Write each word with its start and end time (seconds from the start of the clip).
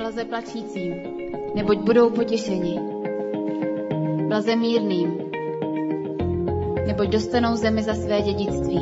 Blaze 0.00 0.24
plačícím, 0.24 0.94
neboť 1.54 1.78
budou 1.78 2.10
potěšeni. 2.10 2.80
Blaze 4.28 4.56
mírným, 4.56 5.18
neboť 6.86 7.08
dostanou 7.08 7.56
zemi 7.56 7.82
za 7.82 7.94
své 7.94 8.22
dědictví. 8.22 8.80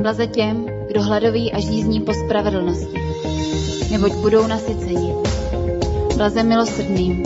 Blaze 0.00 0.26
těm, 0.26 0.66
kdo 0.88 1.02
hladoví 1.02 1.52
a 1.52 1.60
žízní 1.60 2.00
po 2.00 2.12
spravedlnosti, 2.12 2.98
neboť 3.90 4.12
budou 4.12 4.46
nasyceni. 4.46 5.14
Blaze 6.16 6.42
milosrdným, 6.42 7.22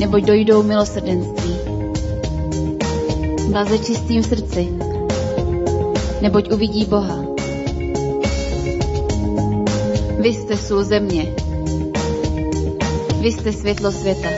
neboť 0.00 0.24
dojdou 0.24 0.62
milosrdenství. 0.62 1.54
Blaze 3.48 3.78
čistým 3.78 4.22
srdci, 4.22 4.68
neboť 6.20 6.52
uvidí 6.52 6.84
Boha. 6.84 7.23
Vy 10.24 10.34
jste 10.34 10.56
sůl 10.56 10.84
země. 10.84 11.34
Vy 13.20 13.32
jste 13.32 13.52
světlo 13.52 13.92
světa. 13.92 14.28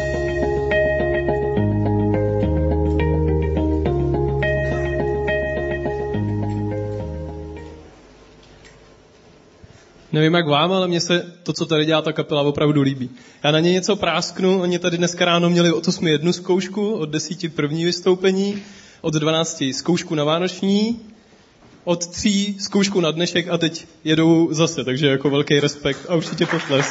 Nevím 10.12 10.34
jak 10.34 10.48
vám, 10.48 10.72
ale 10.72 10.88
mně 10.88 11.00
se 11.00 11.32
to, 11.42 11.52
co 11.52 11.66
tady 11.66 11.84
dělá 11.84 12.02
ta 12.02 12.12
kapela, 12.12 12.42
opravdu 12.42 12.82
líbí. 12.82 13.10
Já 13.44 13.50
na 13.50 13.60
ně 13.60 13.72
něco 13.72 13.96
prásknu, 13.96 14.60
oni 14.60 14.78
tady 14.78 14.96
dneska 14.96 15.24
ráno 15.24 15.50
měli 15.50 15.72
od 15.72 15.88
8 15.88 16.06
jednu 16.06 16.32
zkoušku, 16.32 16.92
od 16.92 17.08
10 17.08 17.54
první 17.54 17.84
vystoupení, 17.84 18.62
od 19.00 19.14
12 19.14 19.62
zkoušku 19.72 20.14
na 20.14 20.24
Vánoční, 20.24 21.00
od 21.86 22.06
3 22.06 22.54
zkoušku 22.58 23.00
na 23.00 23.10
dnešek 23.10 23.48
a 23.48 23.58
teď 23.58 23.86
jedou 24.04 24.48
zase, 24.54 24.84
takže 24.84 25.06
jako 25.06 25.30
velký 25.30 25.60
respekt 25.60 26.00
a 26.08 26.14
určitě 26.14 26.46
potles. 26.46 26.86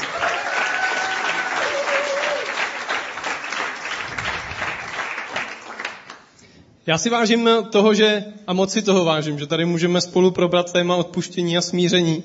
Já 6.87 6.97
si 6.97 7.09
vážím 7.09 7.49
toho, 7.71 7.93
že, 7.93 8.23
a 8.47 8.53
moc 8.53 8.71
si 8.71 8.81
toho 8.81 9.05
vážím, 9.05 9.39
že 9.39 9.47
tady 9.47 9.65
můžeme 9.65 10.01
spolu 10.01 10.31
probrat 10.31 10.71
téma 10.71 10.95
odpuštění 10.95 11.57
a 11.57 11.61
smíření. 11.61 12.23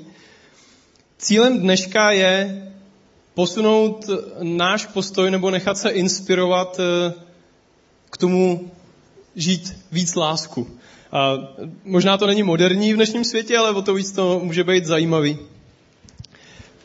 Cílem 1.18 1.58
dneška 1.58 2.10
je 2.10 2.62
posunout 3.34 4.10
náš 4.42 4.86
postoj 4.86 5.30
nebo 5.30 5.50
nechat 5.50 5.78
se 5.78 5.90
inspirovat 5.90 6.80
eh, 6.80 7.12
k 8.10 8.16
tomu 8.16 8.70
žít 9.36 9.76
víc 9.92 10.14
lásku. 10.14 10.79
A 11.12 11.38
možná 11.84 12.18
to 12.18 12.26
není 12.26 12.42
moderní 12.42 12.92
v 12.92 12.96
dnešním 12.96 13.24
světě, 13.24 13.58
ale 13.58 13.70
o 13.70 13.82
to 13.82 13.94
víc 13.94 14.12
to 14.12 14.40
může 14.42 14.64
být 14.64 14.84
zajímavý. 14.84 15.38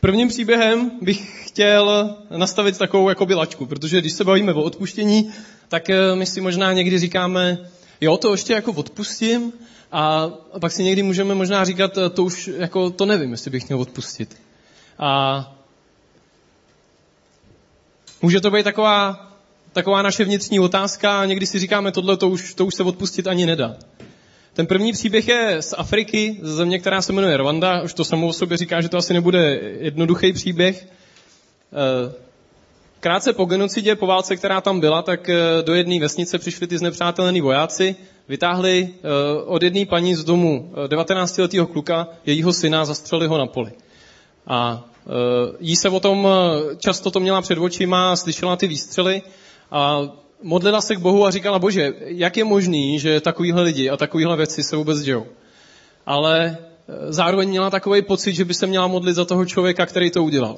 Prvním 0.00 0.28
příběhem 0.28 0.90
bych 1.02 1.48
chtěl 1.48 2.16
nastavit 2.36 2.78
takovou 2.78 3.08
jakoby 3.08 3.34
lačku, 3.34 3.66
protože 3.66 4.00
když 4.00 4.12
se 4.12 4.24
bavíme 4.24 4.52
o 4.52 4.62
odpuštění, 4.62 5.30
tak 5.68 5.90
eh, 5.90 6.14
my 6.14 6.26
si 6.26 6.40
možná 6.40 6.72
někdy 6.72 6.98
říkáme, 6.98 7.58
jo, 8.00 8.16
to 8.16 8.32
ještě 8.32 8.52
jako 8.52 8.72
odpustím, 8.72 9.52
a 9.92 10.30
pak 10.60 10.72
si 10.72 10.84
někdy 10.84 11.02
můžeme 11.02 11.34
možná 11.34 11.64
říkat, 11.64 11.98
eh, 11.98 12.10
to 12.10 12.24
už 12.24 12.50
jako 12.56 12.90
to 12.90 13.06
nevím, 13.06 13.30
jestli 13.30 13.50
bych 13.50 13.68
měl 13.68 13.80
odpustit. 13.80 14.36
A 14.98 15.52
může 18.22 18.40
to 18.40 18.50
být 18.50 18.64
taková, 18.64 19.30
taková 19.72 20.02
naše 20.02 20.24
vnitřní 20.24 20.60
otázka 20.60 21.20
a 21.20 21.24
někdy 21.24 21.46
si 21.46 21.58
říkáme, 21.58 21.92
tohle 21.92 22.16
to 22.16 22.28
už, 22.28 22.54
to 22.54 22.66
už 22.66 22.74
se 22.74 22.82
odpustit 22.82 23.26
ani 23.26 23.46
nedá. 23.46 23.76
Ten 24.56 24.66
první 24.66 24.92
příběh 24.92 25.28
je 25.28 25.62
z 25.62 25.74
Afriky, 25.78 26.38
ze 26.42 26.54
země, 26.54 26.78
která 26.78 27.02
se 27.02 27.12
jmenuje 27.12 27.36
Rwanda. 27.36 27.82
Už 27.82 27.94
to 27.94 28.04
samo 28.04 28.26
o 28.26 28.32
sobě 28.32 28.56
říká, 28.56 28.80
že 28.80 28.88
to 28.88 28.96
asi 28.96 29.14
nebude 29.14 29.60
jednoduchý 29.80 30.32
příběh. 30.32 30.86
Eh, 31.72 32.12
krátce 33.00 33.32
po 33.32 33.44
genocidě, 33.44 33.94
po 33.94 34.06
válce, 34.06 34.36
která 34.36 34.60
tam 34.60 34.80
byla, 34.80 35.02
tak 35.02 35.28
eh, 35.28 35.62
do 35.62 35.74
jedné 35.74 36.00
vesnice 36.00 36.38
přišli 36.38 36.66
ty 36.66 36.78
znepřátelení 36.78 37.40
vojáci, 37.40 37.96
vytáhli 38.28 38.88
eh, 38.88 39.42
od 39.44 39.62
jedné 39.62 39.86
paní 39.86 40.14
z 40.14 40.24
domu 40.24 40.72
19-letého 40.86 41.66
kluka, 41.66 42.08
jejího 42.26 42.52
syna, 42.52 42.84
zastřeli 42.84 43.26
ho 43.26 43.38
na 43.38 43.46
poli. 43.46 43.72
A 44.46 44.84
jí 45.60 45.76
se 45.76 45.88
o 45.88 46.00
tom, 46.00 46.28
často 46.78 47.10
to 47.10 47.20
měla 47.20 47.42
před 47.42 47.58
očima, 47.58 48.16
slyšela 48.16 48.56
ty 48.56 48.66
výstřely 48.66 49.22
a 49.70 50.02
modlila 50.42 50.80
se 50.80 50.96
k 50.96 50.98
Bohu 50.98 51.26
a 51.26 51.30
říkala, 51.30 51.58
bože, 51.58 51.92
jak 52.00 52.36
je 52.36 52.44
možný, 52.44 52.98
že 52.98 53.20
takovýhle 53.20 53.62
lidi 53.62 53.90
a 53.90 53.96
takovýhle 53.96 54.36
věci 54.36 54.62
se 54.62 54.76
vůbec 54.76 55.00
dějou. 55.00 55.26
Ale 56.06 56.58
zároveň 57.08 57.48
měla 57.48 57.70
takový 57.70 58.02
pocit, 58.02 58.34
že 58.34 58.44
by 58.44 58.54
se 58.54 58.66
měla 58.66 58.86
modlit 58.86 59.16
za 59.16 59.24
toho 59.24 59.46
člověka, 59.46 59.86
který 59.86 60.10
to 60.10 60.24
udělal. 60.24 60.56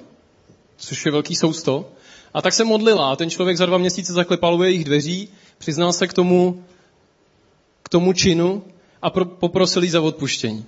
Což 0.77 1.07
je 1.07 1.13
velký 1.13 1.37
sousto. 1.37 1.91
A 2.35 2.43
tak 2.43 2.53
se 2.53 2.65
modlila 2.65 3.13
a 3.13 3.17
ten 3.17 3.31
člověk 3.31 3.57
za 3.57 3.67
dva 3.67 3.79
měsíce 3.79 4.13
zaklepal 4.13 4.55
u 4.55 4.63
jejich 4.63 4.85
dveří, 4.85 5.29
přiznal 5.59 5.93
se 5.93 6.07
k 6.07 6.13
tomu, 6.13 6.65
k 7.83 7.89
tomu 7.89 8.13
činu 8.13 8.65
a 9.03 9.11
pro, 9.11 9.25
poprosil 9.25 9.85
jí 9.85 9.91
za 9.91 10.01
odpuštění. 10.01 10.65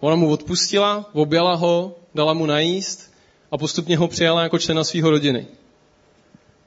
Ona 0.00 0.16
mu 0.16 0.30
odpustila, 0.30 1.10
objala 1.12 1.54
ho, 1.54 1.96
dala 2.14 2.34
mu 2.34 2.46
najíst 2.46 3.12
a 3.50 3.58
postupně 3.58 3.98
ho 3.98 4.08
přijala 4.08 4.42
jako 4.42 4.58
člena 4.58 4.84
svého 4.84 5.10
rodiny. 5.10 5.46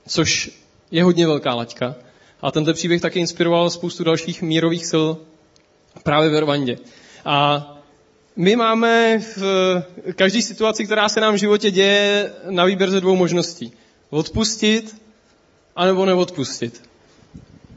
Což 0.08 0.52
je 0.92 1.04
hodně 1.04 1.28
velká 1.28 1.56
laťka. 1.56 1.96
A 2.42 2.52
tento 2.52 2.74
příběh 2.74 3.02
také 3.02 3.20
inspiroval 3.20 3.70
spoustu 3.70 4.04
dalších 4.04 4.42
mírových 4.42 4.86
sil 4.92 5.06
právě 6.04 6.30
ve 6.30 6.40
Rwandě. 6.40 6.78
A 7.26 7.68
my 8.36 8.56
máme 8.56 9.20
v 9.36 9.84
každé 10.16 10.42
situaci, 10.42 10.86
která 10.86 11.10
se 11.10 11.22
nám 11.22 11.34
v 11.34 11.38
životě 11.38 11.72
děje, 11.72 12.32
na 12.50 12.66
výběr 12.66 12.90
ze 12.90 13.02
dvou 13.02 13.16
možností. 13.16 13.72
Odpustit, 14.10 14.96
anebo 15.76 16.06
neodpustit. 16.06 16.82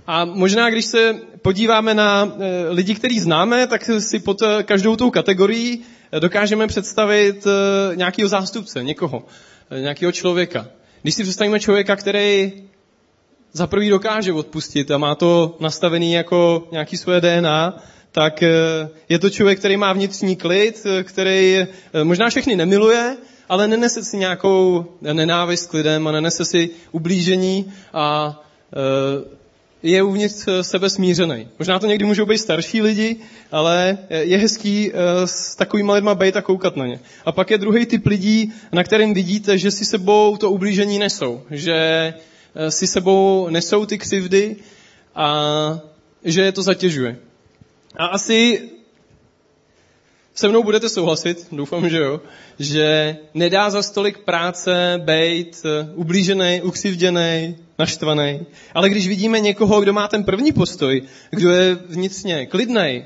A 0.06 0.25
možná, 0.25 0.71
když 0.71 0.84
se 0.84 1.15
podíváme 1.42 1.94
na 1.94 2.32
eh, 2.41 2.69
lidi, 2.71 2.94
který 2.94 3.21
známe, 3.21 3.66
tak 3.66 3.91
si 3.98 4.19
pod 4.19 4.42
eh, 4.42 4.62
každou 4.62 4.97
tou 4.97 5.10
kategorií 5.10 5.82
dokážeme 6.19 6.66
představit 6.66 7.47
eh, 7.47 7.97
nějakého 7.97 8.28
zástupce, 8.28 8.84
někoho, 8.84 9.25
nějakého 9.81 10.12
člověka. 10.12 10.69
Když 11.03 11.15
si 11.15 11.22
představíme 11.22 11.60
člověka, 11.60 11.97
který 11.97 12.53
za 13.53 13.66
prvý 13.66 13.88
dokáže 13.88 14.33
odpustit 14.33 14.91
a 14.91 14.99
má 14.99 15.15
to 15.15 15.56
nastavený 15.61 16.12
jako 16.12 16.69
nějaký 16.72 16.97
svoje 16.97 17.21
DNA, 17.21 17.83
tak 18.12 18.43
eh, 18.43 18.88
je 19.09 19.19
to 19.19 19.31
člověk, 19.31 19.59
který 19.59 19.77
má 19.77 19.93
vnitřní 19.93 20.37
klid, 20.37 20.87
eh, 20.87 21.05
který 21.05 21.56
eh, 21.56 21.69
možná 22.05 22.31
všechny 22.31 22.56
nemiluje, 22.56 23.16
ale 23.49 23.69
nenese 23.69 24.05
si 24.05 24.16
nějakou 24.16 24.87
nenávist 25.00 25.71
k 25.71 25.75
lidem 25.75 26.09
a 26.09 26.12
nenese 26.12 26.44
si 26.44 26.71
ublížení 26.93 27.72
a 27.93 28.41
je 29.83 30.03
uvnitř 30.03 30.49
sebe 30.62 30.91
smířený. 30.91 31.49
Možná 31.59 31.78
to 31.78 31.87
někdy 31.87 32.05
můžou 32.05 32.27
být 32.27 32.39
starší 32.39 32.83
lidi, 32.83 33.16
ale 33.53 33.99
je 34.10 34.39
hezký 34.39 34.93
s 35.25 35.56
takovými 35.56 35.93
lidma 35.93 36.15
být 36.15 36.37
a 36.37 36.43
koukat 36.43 36.77
na 36.77 36.87
ně. 36.87 37.00
A 37.25 37.33
pak 37.33 37.50
je 37.50 37.59
druhý 37.59 37.87
typ 37.87 38.06
lidí, 38.06 38.53
na 38.72 38.84
kterým 38.84 39.15
vidíte, 39.15 39.59
že 39.59 39.71
si 39.71 39.84
sebou 39.84 40.37
to 40.37 40.50
ublížení 40.50 40.99
nesou. 40.99 41.43
Že 41.50 42.15
si 42.69 42.87
sebou 42.87 43.49
nesou 43.50 43.87
ty 43.87 43.99
křivdy 43.99 44.56
a 45.15 45.81
že 46.25 46.43
je 46.43 46.53
to 46.53 46.62
zatěžuje. 46.62 47.16
A 47.97 48.06
asi 48.06 48.71
se 50.34 50.49
mnou 50.49 50.62
budete 50.62 50.89
souhlasit, 50.89 51.47
doufám, 51.53 51.89
že 51.89 51.99
jo, 51.99 52.21
že 52.59 53.16
nedá 53.34 53.71
za 53.71 53.83
stolik 53.83 54.19
práce 54.19 55.00
být 55.05 55.62
eh, 55.65 55.93
ublížený, 55.94 56.60
ukřivděný, 56.62 57.56
naštvaný. 57.78 58.47
Ale 58.75 58.91
když 58.91 59.09
vidíme 59.09 59.41
někoho, 59.41 59.81
kdo 59.81 59.93
má 59.93 60.09
ten 60.09 60.25
první 60.25 60.53
postoj, 60.53 61.03
kdo 61.31 61.50
je 61.50 61.75
vnitřně 61.75 62.47
klidný, 62.47 63.05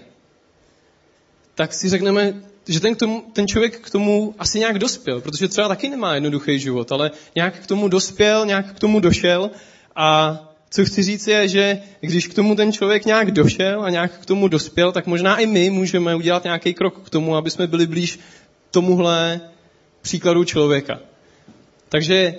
tak 1.54 1.75
si 1.75 1.88
řekneme, 1.88 2.43
že 2.69 2.81
ten, 2.81 2.95
k 2.95 2.99
tomu, 2.99 3.25
ten 3.33 3.49
člověk 3.49 3.81
k 3.81 3.91
tomu 3.91 4.34
asi 4.39 4.59
nějak 4.59 4.78
dospěl, 4.78 5.21
protože 5.21 5.49
třeba 5.49 5.69
taky 5.69 5.89
nemá 5.89 6.15
jednoduchý 6.15 6.59
život, 6.59 6.93
ale 6.93 7.11
nějak 7.34 7.59
k 7.59 7.66
tomu 7.66 7.89
dospěl, 7.89 8.47
nějak 8.47 8.75
k 8.75 8.78
tomu 8.78 9.01
došel 9.01 9.51
a 9.97 10.39
co 10.71 10.84
chci 10.84 11.03
říct 11.03 11.27
je, 11.27 11.49
že 11.49 11.78
když 12.01 12.27
k 12.27 12.34
tomu 12.34 12.55
ten 12.55 12.72
člověk 12.72 13.05
nějak 13.05 13.31
došel 13.31 13.83
a 13.83 13.91
nějak 13.91 14.19
k 14.19 14.27
tomu 14.27 14.49
dospěl, 14.49 14.93
tak 14.93 15.07
možná 15.07 15.37
i 15.37 15.47
my 15.47 15.71
můžeme 15.71 16.15
udělat 16.15 16.45
nějaký 16.45 16.75
krok 16.75 17.07
k 17.07 17.11
tomu, 17.11 17.37
aby 17.37 17.51
jsme 17.51 17.66
byli 17.66 17.87
blíž 17.87 18.19
tomuhle 18.71 19.41
příkladu 20.03 20.45
člověka. 20.45 20.99
Takže 21.89 22.34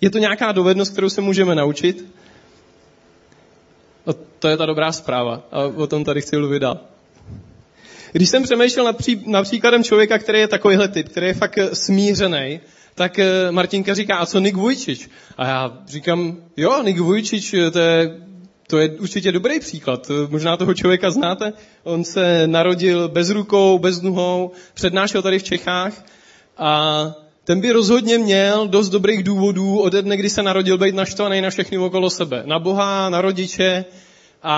je 0.00 0.10
to 0.10 0.18
nějaká 0.18 0.52
dovednost, 0.52 0.92
kterou 0.92 1.08
se 1.08 1.20
můžeme 1.20 1.54
naučit. 1.54 2.04
A 4.06 4.12
to 4.38 4.48
je 4.48 4.56
ta 4.56 4.66
dobrá 4.66 4.92
zpráva. 4.92 5.42
A 5.52 5.62
o 5.64 5.86
tom 5.86 6.04
tady 6.04 6.20
chci 6.20 6.36
mluvit 6.36 6.58
dál. 6.58 6.93
Když 8.16 8.28
jsem 8.30 8.42
přemýšlel 8.42 8.84
nad, 8.84 8.96
pří, 8.96 9.22
nad 9.26 9.42
příkladem 9.42 9.84
člověka, 9.84 10.18
který 10.18 10.38
je 10.38 10.48
takovýhle 10.48 10.88
typ, 10.88 11.08
který 11.08 11.26
je 11.26 11.34
fakt 11.34 11.58
smířený, 11.72 12.60
tak 12.94 13.20
Martinka 13.50 13.94
říká, 13.94 14.16
a 14.16 14.26
co 14.26 14.38
Nik 14.38 14.56
Vujčič? 14.56 15.08
A 15.36 15.46
já 15.46 15.78
říkám, 15.86 16.36
jo, 16.56 16.82
Nik 16.82 16.98
Vujčič, 16.98 17.54
to 17.72 17.78
je 17.78 18.20
To 18.66 18.78
je 18.78 18.88
určitě 18.88 19.32
dobrý 19.32 19.60
příklad. 19.60 20.10
Možná 20.28 20.56
toho 20.56 20.74
člověka 20.74 21.10
znáte. 21.10 21.52
On 21.82 22.04
se 22.04 22.46
narodil 22.46 23.08
bez 23.08 23.30
rukou, 23.30 23.78
bez 23.78 24.00
nohou, 24.00 24.50
přednášel 24.74 25.22
tady 25.22 25.38
v 25.38 25.42
Čechách 25.42 26.04
a 26.58 26.70
ten 27.44 27.60
by 27.60 27.72
rozhodně 27.72 28.18
měl 28.18 28.68
dost 28.68 28.88
dobrých 28.88 29.22
důvodů 29.22 29.78
ode 29.78 30.02
dne, 30.02 30.16
kdy 30.16 30.30
se 30.30 30.42
narodil, 30.42 30.78
být 30.78 30.94
naštvaný 30.94 31.40
na 31.40 31.50
všechny 31.50 31.78
okolo 31.78 32.10
sebe. 32.10 32.42
Na 32.46 32.58
Boha, 32.58 33.08
na 33.08 33.20
rodiče 33.20 33.84
a 34.42 34.54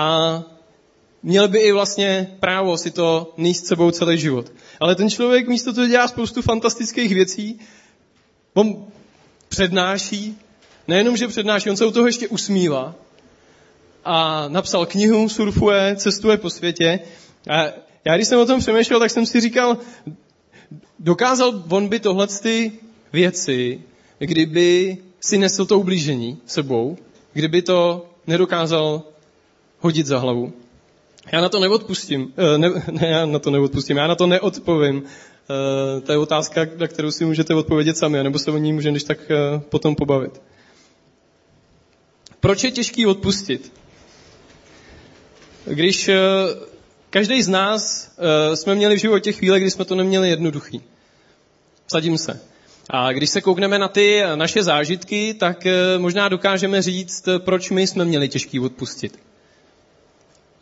měl 1.23 1.47
by 1.47 1.59
i 1.59 1.71
vlastně 1.71 2.37
právo 2.39 2.77
si 2.77 2.91
to 2.91 3.33
níst 3.37 3.65
sebou 3.65 3.91
celý 3.91 4.17
život. 4.17 4.51
Ale 4.79 4.95
ten 4.95 5.09
člověk 5.09 5.47
místo 5.47 5.73
toho 5.73 5.87
dělá 5.87 6.07
spoustu 6.07 6.41
fantastických 6.41 7.13
věcí. 7.13 7.59
On 8.53 8.85
přednáší, 9.49 10.37
nejenom, 10.87 11.17
že 11.17 11.27
přednáší, 11.27 11.69
on 11.69 11.77
se 11.77 11.85
u 11.85 11.91
toho 11.91 12.07
ještě 12.07 12.27
usmívá 12.27 12.95
a 14.05 14.47
napsal 14.47 14.85
knihu, 14.85 15.29
surfuje, 15.29 15.95
cestuje 15.95 16.37
po 16.37 16.49
světě. 16.49 16.99
A 17.49 17.63
já 18.05 18.15
když 18.15 18.27
jsem 18.27 18.39
o 18.39 18.45
tom 18.45 18.59
přemýšlel, 18.59 18.99
tak 18.99 19.11
jsem 19.11 19.25
si 19.25 19.41
říkal, 19.41 19.77
dokázal 20.99 21.63
on 21.69 21.87
by 21.87 21.99
tohle 21.99 22.27
ty 22.27 22.71
věci, 23.13 23.81
kdyby 24.19 24.97
si 25.19 25.37
nesl 25.37 25.65
to 25.65 25.79
ublížení 25.79 26.37
sebou, 26.45 26.97
kdyby 27.33 27.61
to 27.61 28.09
nedokázal 28.27 29.03
hodit 29.79 30.05
za 30.05 30.19
hlavu. 30.19 30.53
Já 31.31 31.41
na 31.41 31.49
to 31.49 31.59
neodpustím, 31.59 32.33
eh, 32.37 32.57
ne, 32.57 32.69
ne, 32.91 33.07
já 33.07 33.25
na 33.25 33.39
to 33.39 33.51
neodpustím, 33.51 33.97
já 33.97 34.07
na 34.07 34.15
to 34.15 34.27
neodpovím. 34.27 35.03
Eh, 35.03 36.01
to 36.01 36.11
je 36.11 36.17
otázka, 36.17 36.67
na 36.77 36.87
kterou 36.87 37.11
si 37.11 37.25
můžete 37.25 37.55
odpovědět 37.55 37.97
sami, 37.97 38.23
nebo 38.23 38.39
se 38.39 38.51
o 38.51 38.57
ní 38.57 38.73
můžeme 38.73 38.99
tak 38.99 39.17
eh, 39.31 39.59
potom 39.59 39.95
pobavit. 39.95 40.41
Proč 42.39 42.63
je 42.63 42.71
těžký 42.71 43.05
odpustit? 43.05 43.73
Když 45.65 46.09
každý 47.09 47.43
z 47.43 47.47
nás 47.47 48.11
jsme 48.55 48.75
měli 48.75 48.95
v 48.95 48.99
životě 48.99 49.31
chvíle, 49.31 49.59
kdy 49.59 49.71
jsme 49.71 49.85
to 49.85 49.95
neměli 49.95 50.29
jednoduchý. 50.29 50.81
Sadím 51.91 52.17
se. 52.17 52.39
A 52.89 53.11
když 53.11 53.29
se 53.29 53.41
koukneme 53.41 53.79
na 53.79 53.87
ty 53.87 54.23
naše 54.35 54.63
zážitky, 54.63 55.33
tak 55.33 55.67
možná 55.97 56.29
dokážeme 56.29 56.81
říct, 56.81 57.29
proč 57.37 57.69
my 57.69 57.87
jsme 57.87 58.05
měli 58.05 58.29
těžký 58.29 58.59
odpustit. 58.59 59.26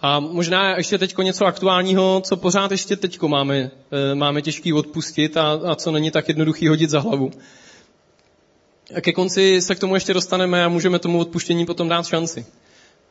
A 0.06 0.20
možná 0.20 0.78
ještě 0.78 0.98
teď 0.98 1.18
něco 1.18 1.46
aktuálního, 1.46 2.22
co 2.26 2.38
pořád 2.38 2.72
ještě 2.72 2.96
teď 2.96 3.22
máme, 3.22 3.72
eh, 3.92 4.16
máme 4.16 4.42
těžký 4.42 4.74
odpustit 4.74 5.38
a, 5.38 5.52
a 5.52 5.76
co 5.76 5.92
není 5.92 6.12
tak 6.12 6.28
jednoduchý 6.28 6.68
hodit 6.68 6.90
za 6.90 7.00
hlavu. 7.00 7.32
A 8.96 9.02
ke 9.02 9.14
konci 9.14 9.62
se 9.62 9.76
k 9.76 9.80
tomu 9.80 9.96
ještě 9.96 10.14
dostaneme 10.14 10.66
a 10.66 10.70
můžeme 10.70 11.00
tomu 11.00 11.20
odpuštění 11.20 11.66
potom 11.66 11.90
dát 11.90 12.06
šanci. 12.06 12.46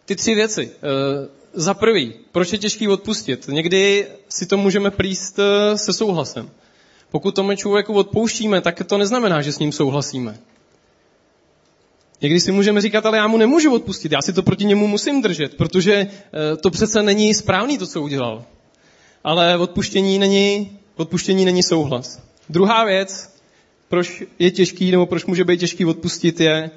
Ty 0.05 0.17
tři 0.17 0.35
věci. 0.35 0.71
Eh, 0.75 1.29
za 1.53 1.75
prvý, 1.75 2.13
proč 2.33 2.53
je 2.53 2.59
těžký 2.59 2.89
odpustit? 2.89 3.49
Někdy 3.49 4.07
si 4.29 4.47
to 4.47 4.57
můžeme 4.57 4.91
plíst 4.91 5.39
eh, 5.39 5.79
se 5.79 5.93
souhlasem. 5.93 6.51
Pokud 7.11 7.35
tomu 7.35 7.57
člověku 7.57 7.93
odpouštíme, 7.93 8.61
tak 8.61 8.83
to 8.87 8.99
neznamená, 8.99 9.43
že 9.43 9.53
s 9.53 9.59
ním 9.59 9.73
souhlasíme. 9.73 10.39
Někdy 12.25 12.41
si 12.41 12.53
můžeme 12.53 12.81
říkat, 12.81 13.07
ale 13.07 13.19
já 13.19 13.27
mu 13.27 13.37
nemůžu 13.37 13.75
odpustit, 13.75 14.13
já 14.13 14.23
si 14.23 14.33
to 14.33 14.43
proti 14.43 14.65
němu 14.65 14.87
musím 14.87 15.23
držet, 15.23 15.57
protože 15.57 15.95
eh, 15.95 16.57
to 16.57 16.71
přece 16.71 17.03
není 17.03 17.35
správný 17.35 17.79
to, 17.79 17.87
co 17.87 18.03
udělal. 18.03 18.45
Ale 19.25 19.59
odpuštění 19.59 20.19
není, 20.19 20.79
odpuštění 20.97 21.45
není 21.45 21.63
souhlas. 21.63 22.23
Druhá 22.49 22.85
věc, 22.85 23.35
proč 23.89 24.23
je 24.39 24.51
těžký, 24.51 24.91
nebo 24.91 25.07
proč 25.07 25.25
může 25.25 25.45
být 25.45 25.61
těžký 25.61 25.85
odpustit, 25.85 26.41
je, 26.41 26.71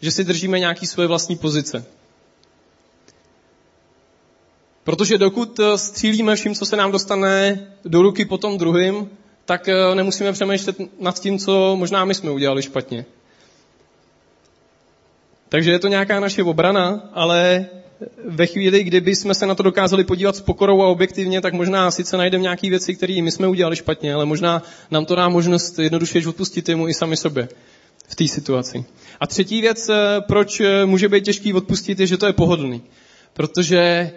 že 0.00 0.10
si 0.10 0.24
držíme 0.24 0.58
nějaký 0.58 0.86
svoje 0.86 1.08
vlastní 1.08 1.36
pozice. 1.36 1.84
Protože 4.84 5.18
dokud 5.18 5.60
eh, 5.60 5.78
střílíme 5.78 6.36
vším, 6.36 6.54
co 6.54 6.66
se 6.66 6.76
nám 6.76 6.92
dostane 6.92 7.66
do 7.84 8.02
ruky 8.02 8.24
potom 8.24 8.58
druhým, 8.58 9.10
tak 9.44 9.68
eh, 9.68 9.94
nemusíme 9.94 10.32
přemýšlet 10.32 10.76
nad 11.00 11.20
tím, 11.20 11.38
co 11.38 11.76
možná 11.76 12.04
my 12.04 12.14
jsme 12.14 12.30
udělali 12.30 12.62
špatně. 12.62 13.04
Takže 15.52 15.70
je 15.70 15.78
to 15.78 15.88
nějaká 15.88 16.20
naše 16.20 16.42
obrana, 16.42 17.10
ale 17.12 17.66
ve 18.24 18.46
chvíli, 18.46 18.84
kdyby 18.84 19.16
jsme 19.16 19.34
se 19.34 19.46
na 19.46 19.54
to 19.54 19.62
dokázali 19.62 20.04
podívat 20.04 20.36
s 20.36 20.40
pokorou 20.40 20.82
a 20.82 20.86
objektivně, 20.86 21.40
tak 21.40 21.54
možná 21.54 21.90
sice 21.90 22.16
najdeme 22.16 22.42
nějaké 22.42 22.70
věci, 22.70 22.94
které 22.94 23.22
my 23.22 23.30
jsme 23.30 23.48
udělali 23.48 23.76
špatně, 23.76 24.14
ale 24.14 24.24
možná 24.24 24.62
nám 24.90 25.04
to 25.04 25.14
dá 25.14 25.28
možnost 25.28 25.78
jednoduše 25.78 26.28
odpustit 26.28 26.68
jemu 26.68 26.88
i 26.88 26.94
sami 26.94 27.16
sobě 27.16 27.48
v 28.08 28.14
té 28.14 28.28
situaci. 28.28 28.84
A 29.20 29.26
třetí 29.26 29.60
věc, 29.60 29.88
eh, 29.88 30.20
proč 30.20 30.60
eh, 30.60 30.86
může 30.86 31.08
být 31.08 31.24
těžký 31.24 31.52
odpustit, 31.52 32.00
je, 32.00 32.06
že 32.06 32.16
to 32.16 32.26
je 32.26 32.32
pohodlný. 32.32 32.82
Protože 33.32 34.10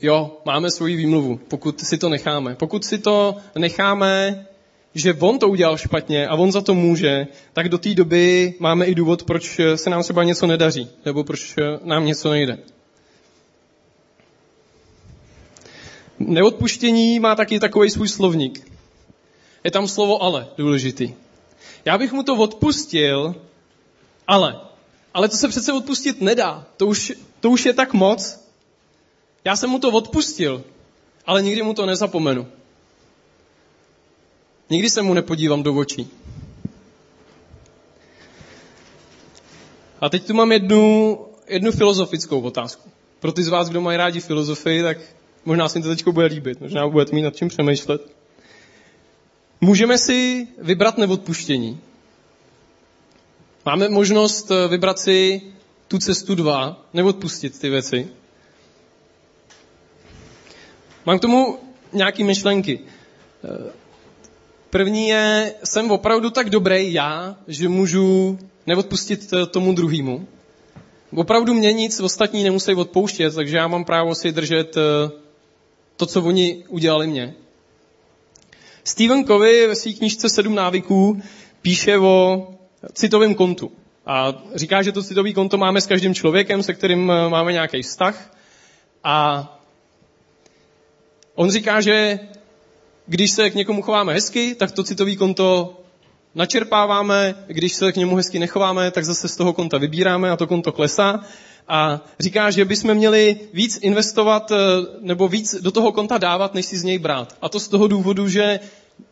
jo, 0.00 0.40
máme 0.44 0.70
svoji 0.70 0.96
výmluvu, 0.96 1.40
pokud 1.48 1.80
si 1.80 1.98
to 1.98 2.08
necháme. 2.08 2.54
Pokud 2.54 2.84
si 2.84 2.98
to 2.98 3.36
necháme 3.58 4.46
že 4.94 5.14
on 5.14 5.38
to 5.38 5.48
udělal 5.48 5.76
špatně 5.76 6.28
a 6.28 6.34
on 6.34 6.52
za 6.52 6.60
to 6.60 6.74
může, 6.74 7.26
tak 7.52 7.68
do 7.68 7.78
té 7.78 7.94
doby 7.94 8.54
máme 8.58 8.86
i 8.86 8.94
důvod, 8.94 9.22
proč 9.22 9.60
se 9.74 9.90
nám 9.90 10.02
třeba 10.02 10.24
něco 10.24 10.46
nedaří, 10.46 10.88
nebo 11.04 11.24
proč 11.24 11.54
nám 11.84 12.06
něco 12.06 12.30
nejde. 12.30 12.58
Neodpuštění 16.18 17.20
má 17.20 17.34
taky 17.34 17.60
takový 17.60 17.90
svůj 17.90 18.08
slovník. 18.08 18.70
Je 19.64 19.70
tam 19.70 19.88
slovo 19.88 20.22
ale 20.22 20.48
důležitý. 20.56 21.14
Já 21.84 21.98
bych 21.98 22.12
mu 22.12 22.22
to 22.22 22.36
odpustil, 22.36 23.34
ale. 24.26 24.60
Ale 25.14 25.28
to 25.28 25.36
se 25.36 25.48
přece 25.48 25.72
odpustit 25.72 26.20
nedá. 26.20 26.66
To 26.76 26.86
už, 26.86 27.12
to 27.40 27.50
už 27.50 27.66
je 27.66 27.72
tak 27.72 27.92
moc. 27.92 28.40
Já 29.44 29.56
jsem 29.56 29.70
mu 29.70 29.78
to 29.78 29.90
odpustil, 29.90 30.64
ale 31.26 31.42
nikdy 31.42 31.62
mu 31.62 31.74
to 31.74 31.86
nezapomenu. 31.86 32.46
Nikdy 34.70 34.90
se 34.90 35.02
mu 35.02 35.14
nepodívám 35.14 35.62
do 35.62 35.74
očí. 35.74 36.10
A 40.00 40.08
teď 40.08 40.26
tu 40.26 40.34
mám 40.34 40.52
jednu, 40.52 41.18
jednu 41.48 41.72
filozofickou 41.72 42.40
otázku. 42.40 42.90
Pro 43.20 43.32
ty 43.32 43.42
z 43.42 43.48
vás, 43.48 43.68
kdo 43.68 43.80
mají 43.80 43.96
rádi 43.96 44.20
filozofii, 44.20 44.82
tak 44.82 44.98
možná 45.44 45.68
si 45.68 45.82
to 45.82 45.88
teď 45.88 46.08
bude 46.08 46.26
líbit, 46.26 46.60
možná 46.60 46.88
budete 46.88 47.14
mít 47.14 47.22
nad 47.22 47.36
čím 47.36 47.48
přemýšlet. 47.48 48.02
Můžeme 49.60 49.98
si 49.98 50.48
vybrat 50.58 50.98
neodpuštění. 50.98 51.80
Máme 53.66 53.88
možnost 53.88 54.50
eh, 54.50 54.68
vybrat 54.68 54.98
si 54.98 55.42
tu 55.88 55.98
cestu 55.98 56.34
dva, 56.34 56.84
neodpustit 56.92 57.58
ty 57.58 57.70
věci. 57.70 58.08
Mám 61.06 61.18
k 61.18 61.22
tomu 61.22 61.58
nějaké 61.92 62.24
myšlenky. 62.24 62.80
Eh, 64.70 64.76
První 64.76 65.08
je, 65.08 65.54
jsem 65.64 65.90
opravdu 65.90 66.30
tak 66.30 66.50
dobrý 66.50 66.92
já, 66.92 67.36
že 67.48 67.68
můžu 67.68 68.38
neodpustit 68.66 69.30
tomu 69.50 69.72
druhému. 69.72 70.26
Opravdu 71.14 71.54
mě 71.54 71.72
nic 71.72 72.00
ostatní 72.00 72.44
nemusí 72.44 72.74
odpouštět, 72.74 73.34
takže 73.34 73.56
já 73.56 73.68
mám 73.68 73.84
právo 73.84 74.14
si 74.14 74.32
držet 74.32 74.76
eh, 74.76 75.10
to, 75.96 76.06
co 76.06 76.22
oni 76.22 76.64
udělali 76.68 77.06
mě. 77.06 77.34
Stephen 78.84 79.24
Covey 79.24 79.66
ve 79.66 79.74
své 79.74 79.92
knižce 79.92 80.28
Sedm 80.28 80.54
návyků 80.54 81.22
píše 81.62 81.98
o 81.98 82.48
citovém 82.92 83.34
kontu. 83.34 83.72
A 84.06 84.42
říká, 84.54 84.82
že 84.82 84.92
to 84.92 85.02
citový 85.02 85.34
konto 85.34 85.58
máme 85.58 85.80
s 85.80 85.86
každým 85.86 86.14
člověkem, 86.14 86.62
se 86.62 86.74
kterým 86.74 87.10
eh, 87.10 87.28
máme 87.28 87.52
nějaký 87.52 87.82
vztah. 87.82 88.34
A 89.04 89.46
on 91.34 91.50
říká, 91.50 91.80
že 91.80 92.18
když 93.10 93.30
se 93.30 93.50
k 93.50 93.54
někomu 93.54 93.82
chováme 93.82 94.12
hezky, 94.12 94.54
tak 94.54 94.72
to 94.72 94.84
citový 94.84 95.16
konto 95.16 95.76
načerpáváme, 96.34 97.34
když 97.46 97.72
se 97.72 97.92
k 97.92 97.96
němu 97.96 98.16
hezky 98.16 98.38
nechováme, 98.38 98.90
tak 98.90 99.04
zase 99.04 99.28
z 99.28 99.36
toho 99.36 99.52
konta 99.52 99.78
vybíráme 99.78 100.30
a 100.30 100.36
to 100.36 100.46
konto 100.46 100.72
klesá. 100.72 101.20
A 101.68 102.04
říká, 102.20 102.50
že 102.50 102.64
bychom 102.64 102.94
měli 102.94 103.40
víc 103.52 103.78
investovat 103.82 104.50
eh, 104.50 104.56
nebo 105.00 105.28
víc 105.28 105.54
do 105.60 105.70
toho 105.70 105.92
konta 105.92 106.18
dávat, 106.18 106.54
než 106.54 106.66
si 106.66 106.78
z 106.78 106.84
něj 106.84 106.98
brát. 106.98 107.36
A 107.42 107.48
to 107.48 107.60
z 107.60 107.68
toho 107.68 107.88
důvodu, 107.88 108.28
že 108.28 108.60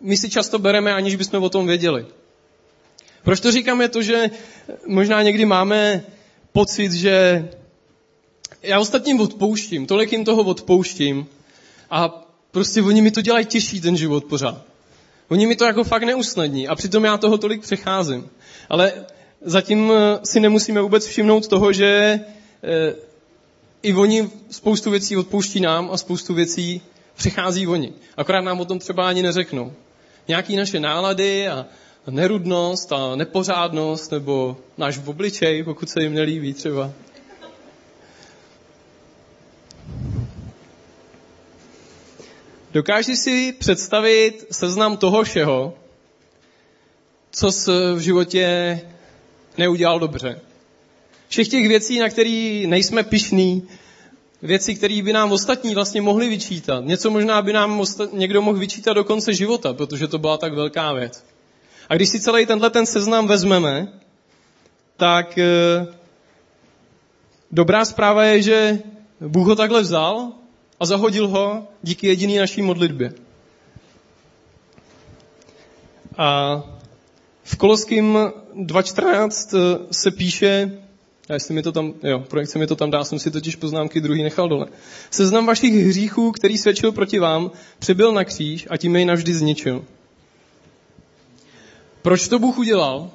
my 0.00 0.17
si 0.17 0.31
často 0.31 0.59
bereme, 0.59 0.95
aniž 0.95 1.17
bychom 1.17 1.43
o 1.43 1.50
tom 1.50 1.67
věděli. 1.67 2.07
Proč 3.23 3.40
to 3.40 3.52
říkám, 3.52 3.81
je 3.81 3.88
to, 3.88 4.02
že 4.02 4.31
možná 4.87 5.23
někdy 5.23 5.45
máme 5.45 6.05
pocit, 6.52 6.93
že 6.93 7.49
já 8.62 8.81
ostatním 8.81 9.21
odpouštím, 9.21 9.87
tolik 9.87 10.12
jim 10.12 10.25
toho 10.25 10.43
odpouštím 10.43 11.26
a 11.90 12.28
Prostě 12.50 12.83
oni 12.83 13.02
mi 13.02 13.11
to 13.11 13.21
dělají 13.21 13.47
těžší 13.47 13.81
ten 13.81 13.97
život 13.97 14.25
pořád. 14.25 14.62
Oni 15.28 15.47
mi 15.47 15.57
to 15.57 15.64
jako 15.64 15.85
fakt 15.85 16.02
neusnadní 16.02 16.69
a 16.69 16.75
přitom 16.75 17.05
já 17.05 17.17
toho 17.17 17.38
tolik 17.38 17.62
přecházím. 17.62 18.28
Ale 18.69 18.93
zatím 19.43 19.93
eh, 19.93 20.19
si 20.25 20.40
nemusíme 20.40 20.81
vůbec 20.81 21.07
všimnout 21.07 21.49
toho, 21.49 21.73
že 21.73 21.87
e, 21.87 22.95
i 23.83 23.95
oni 23.95 24.31
spoustu 24.50 24.90
věcí 24.90 25.17
odpouští 25.17 25.61
nám 25.61 25.90
a 25.93 25.97
spoustu 25.97 26.35
věcí 26.35 26.81
přechází 27.17 27.67
oni. 27.67 27.93
Akorát 28.17 28.40
nám 28.40 28.61
o 28.61 28.64
tom 28.64 28.78
třeba 28.78 29.09
ani 29.09 29.23
neřeknou. 29.23 29.73
Nějaký 30.28 30.57
naše 30.57 30.81
nálady 30.81 31.49
a 31.49 31.67
nerudnost 32.11 32.93
a 32.93 33.17
nepořádnost 33.17 34.12
nebo 34.12 34.57
náš 34.78 35.00
obličej, 35.07 35.62
pokud 35.62 35.90
se 35.90 36.02
jim 36.02 36.14
nelíbí 36.14 36.55
třeba. 36.55 36.93
Dokážeš 42.73 43.19
si 43.19 43.53
představit 43.53 44.47
seznam 44.51 44.97
toho 44.97 45.23
všeho, 45.23 45.75
co 47.31 47.53
jsi 47.53 47.71
v 47.95 47.99
životě 47.99 48.81
neudělal 49.59 49.99
dobře. 50.01 50.41
Všech 51.29 51.49
těch 51.49 51.69
věcí, 51.69 51.99
na 51.99 52.09
které 52.09 52.65
nejsme 52.67 53.03
pišní, 53.03 53.69
věci, 54.43 54.75
které 54.75 55.03
by 55.03 55.13
nám 55.13 55.33
ostatní 55.33 55.75
vlastně 55.75 56.03
mohli 56.03 56.29
vyčítat. 56.29 56.85
Něco 56.85 57.11
možná 57.11 57.43
by 57.43 57.53
nám 57.53 57.85
někdo 58.13 58.43
mohl 58.43 58.59
vyčítat 58.59 58.93
do 58.93 59.05
konce 59.05 59.35
života, 59.35 59.75
protože 59.75 60.09
to 60.09 60.19
byla 60.19 60.37
tak 60.37 60.55
velká 60.55 60.93
věc. 60.93 61.25
A 61.89 61.95
když 61.95 62.09
si 62.09 62.21
celý 62.21 62.47
tenhle 62.47 62.71
ten 62.71 62.87
seznam 62.87 63.27
vezmeme, 63.27 63.93
tak 64.97 65.39
e, 65.39 65.47
dobrá 67.51 67.85
zpráva 67.85 68.25
je, 68.25 68.43
že 68.43 68.79
Bůh 69.21 69.47
ho 69.47 69.57
takhle 69.57 69.83
vzal 69.83 70.33
a 70.81 70.87
zahodil 70.87 71.29
ho 71.29 71.67
díky 71.83 72.07
jediný 72.07 72.37
naší 72.37 72.63
modlitbě. 72.63 73.13
A 76.17 76.63
v 77.45 77.57
Koloským 77.57 78.19
2.14 78.55 79.59
e, 79.59 79.95
se 79.95 80.11
píše, 80.11 80.79
a 81.29 81.33
jestli 81.33 81.55
mi 81.55 81.63
to 81.63 81.73
tam, 81.73 81.95
jo, 82.03 82.19
projekce 82.29 82.59
mi 82.59 82.67
to 82.67 82.77
tam 82.77 82.91
dá, 82.91 83.05
jsem 83.05 83.19
si 83.19 83.31
totiž 83.31 83.57
poznámky 83.57 84.01
druhý 84.01 84.23
nechal 84.23 84.49
dole. 84.49 84.67
Seznam 85.11 85.47
vašich 85.47 85.75
hříchů, 85.75 86.33
který 86.33 86.59
svědčil 86.59 86.93
proti 86.93 87.19
vám, 87.19 87.51
přibyl 87.79 88.13
na 88.13 88.25
kříž 88.25 88.67
a 88.71 88.77
tím 88.77 88.97
jej 88.97 89.05
navždy 89.05 89.35
zničil. 89.35 89.85
Proč 92.03 92.29
to 92.29 92.39
Bůh 92.39 92.59
udělal? 92.59 93.11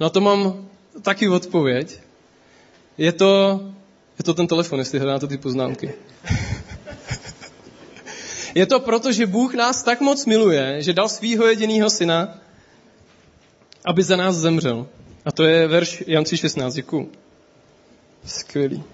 Na 0.00 0.08
to 0.08 0.20
mám 0.20 0.68
taky 1.02 1.28
odpověď. 1.28 2.00
Je 2.98 3.12
to, 3.12 3.60
je 4.20 4.24
to 4.24 4.34
ten 4.34 4.46
telefon, 4.46 4.78
jestli 4.78 4.98
hledáte 4.98 5.26
ty 5.26 5.38
poznámky. 5.38 5.92
je 8.54 8.66
to 8.66 8.80
proto, 8.80 9.12
že 9.12 9.26
Bůh 9.26 9.54
nás 9.54 9.82
tak 9.82 10.00
moc 10.00 10.26
miluje, 10.26 10.82
že 10.82 10.92
dal 10.92 11.08
svýho 11.08 11.46
jediného 11.46 11.90
syna, 11.90 12.38
aby 13.84 14.02
za 14.02 14.16
nás 14.16 14.36
zemřel. 14.36 14.86
A 15.24 15.32
to 15.32 15.44
je 15.44 15.66
verš 15.68 16.04
Jan 16.06 16.24
3.16. 16.24 16.72
Děkuju. 16.72 17.12
Skvělý. 18.24 18.84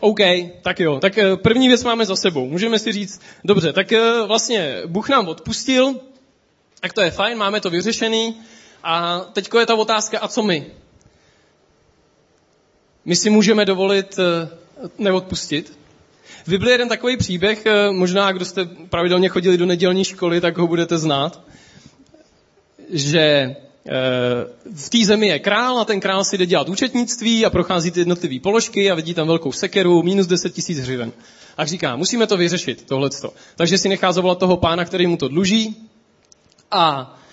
OK, 0.00 0.20
tak 0.62 0.80
jo. 0.80 1.00
Tak 1.00 1.18
eh, 1.18 1.36
první 1.36 1.68
věc 1.68 1.84
máme 1.84 2.06
za 2.06 2.16
sebou. 2.16 2.48
Můžeme 2.48 2.78
si 2.78 2.92
říct, 2.92 3.20
dobře, 3.44 3.72
tak 3.72 3.92
eh, 3.92 4.22
vlastně 4.26 4.82
Bůh 4.86 5.08
nám 5.08 5.28
odpustil, 5.28 6.00
tak 6.80 6.92
to 6.92 7.00
je 7.00 7.10
fajn, 7.10 7.38
máme 7.38 7.60
to 7.60 7.70
vyřešený. 7.70 8.36
A 8.84 9.20
teď 9.32 9.48
je 9.58 9.66
ta 9.66 9.74
otázka, 9.74 10.18
a 10.18 10.28
co 10.28 10.42
my? 10.42 10.66
My 13.04 13.16
si 13.16 13.30
můžeme 13.30 13.64
dovolit 13.64 14.18
eh, 14.18 14.48
neodpustit? 14.98 15.78
V 16.44 16.48
Bibli 16.48 16.70
je 16.70 16.74
jeden 16.74 16.88
takový 16.88 17.16
příběh, 17.16 17.64
možná 17.90 18.32
kdo 18.32 18.44
jste 18.44 18.64
pravidelně 18.64 19.28
chodili 19.28 19.58
do 19.58 19.66
nedělní 19.66 20.04
školy, 20.04 20.40
tak 20.40 20.58
ho 20.58 20.66
budete 20.66 20.98
znát, 20.98 21.40
že 22.90 23.56
Eh, 23.86 24.46
v 24.74 24.90
té 24.90 25.04
zemi 25.04 25.26
je 25.26 25.38
král 25.38 25.78
a 25.78 25.84
ten 25.84 26.00
král 26.00 26.24
si 26.24 26.38
jde 26.38 26.46
dělat 26.46 26.68
účetnictví 26.68 27.46
a 27.46 27.50
prochází 27.50 27.90
ty 27.90 28.00
jednotlivé 28.00 28.40
položky 28.40 28.90
a 28.90 28.94
vidí 28.94 29.14
tam 29.14 29.26
velkou 29.26 29.52
sekeru, 29.52 30.02
minus 30.02 30.26
10 30.26 30.54
tisíc 30.54 30.78
hřiven. 30.78 31.12
A 31.56 31.64
říká, 31.66 31.96
musíme 31.96 32.26
to 32.26 32.36
vyřešit, 32.36 32.86
tohleto. 32.86 33.32
Takže 33.56 33.78
si 33.78 33.88
nechá 33.88 34.12
zavolat 34.12 34.38
toho 34.38 34.56
pána, 34.56 34.84
který 34.84 35.06
mu 35.06 35.16
to 35.16 35.28
dluží 35.28 35.88
a 36.70 37.14
eh, 37.18 37.23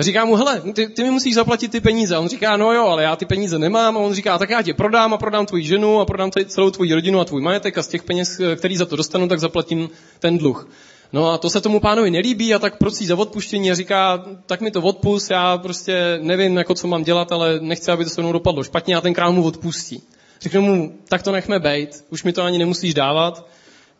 říká 0.00 0.24
mu, 0.24 0.36
hele, 0.36 0.60
ty, 0.60 0.88
ty 0.88 1.02
mi 1.02 1.10
musíš 1.10 1.34
zaplatit 1.34 1.70
ty 1.70 1.80
peníze. 1.80 2.16
A 2.16 2.20
on 2.20 2.28
říká, 2.28 2.56
no 2.56 2.72
jo, 2.72 2.86
ale 2.86 3.02
já 3.02 3.16
ty 3.16 3.26
peníze 3.26 3.58
nemám. 3.58 3.96
A 3.96 4.00
on 4.00 4.14
říká, 4.14 4.38
tak 4.38 4.50
já 4.50 4.62
tě 4.62 4.74
prodám 4.74 5.14
a 5.14 5.18
prodám 5.18 5.46
tvoji 5.46 5.64
ženu 5.64 6.00
a 6.00 6.04
prodám 6.04 6.30
celou 6.46 6.70
tvoji 6.70 6.94
rodinu 6.94 7.20
a 7.20 7.24
tvůj 7.24 7.42
majetek 7.42 7.78
a 7.78 7.82
z 7.82 7.88
těch 7.88 8.02
peněz, 8.02 8.40
eh, 8.40 8.56
který 8.56 8.76
za 8.76 8.86
to 8.86 8.96
dostanu, 8.96 9.28
tak 9.28 9.40
zaplatím 9.40 9.88
ten 10.18 10.38
dluh. 10.38 10.68
No 11.12 11.30
a 11.30 11.38
to 11.38 11.50
se 11.50 11.60
tomu 11.60 11.80
pánovi 11.80 12.10
nelíbí 12.10 12.54
a 12.54 12.58
tak 12.58 12.78
prosí 12.78 13.06
za 13.06 13.16
odpuštění 13.16 13.70
a 13.70 13.74
říká, 13.74 14.24
tak 14.46 14.60
mi 14.60 14.70
to 14.70 14.82
odpust, 14.82 15.30
já 15.30 15.58
prostě 15.58 16.18
nevím, 16.22 16.56
jako 16.56 16.74
co 16.74 16.86
mám 16.86 17.04
dělat, 17.04 17.32
ale 17.32 17.60
nechci, 17.60 17.90
aby 17.90 18.04
to 18.04 18.10
se 18.10 18.20
mnou 18.20 18.32
dopadlo 18.32 18.64
špatně 18.64 18.96
a 18.96 19.00
ten 19.00 19.14
král 19.14 19.32
mu 19.32 19.44
odpustí. 19.44 20.02
Řekne 20.40 20.60
mu, 20.60 20.92
tak 21.08 21.22
to 21.22 21.32
nechme 21.32 21.58
bejt, 21.58 22.04
už 22.10 22.24
mi 22.24 22.32
to 22.32 22.42
ani 22.42 22.58
nemusíš 22.58 22.94
dávat 22.94 23.46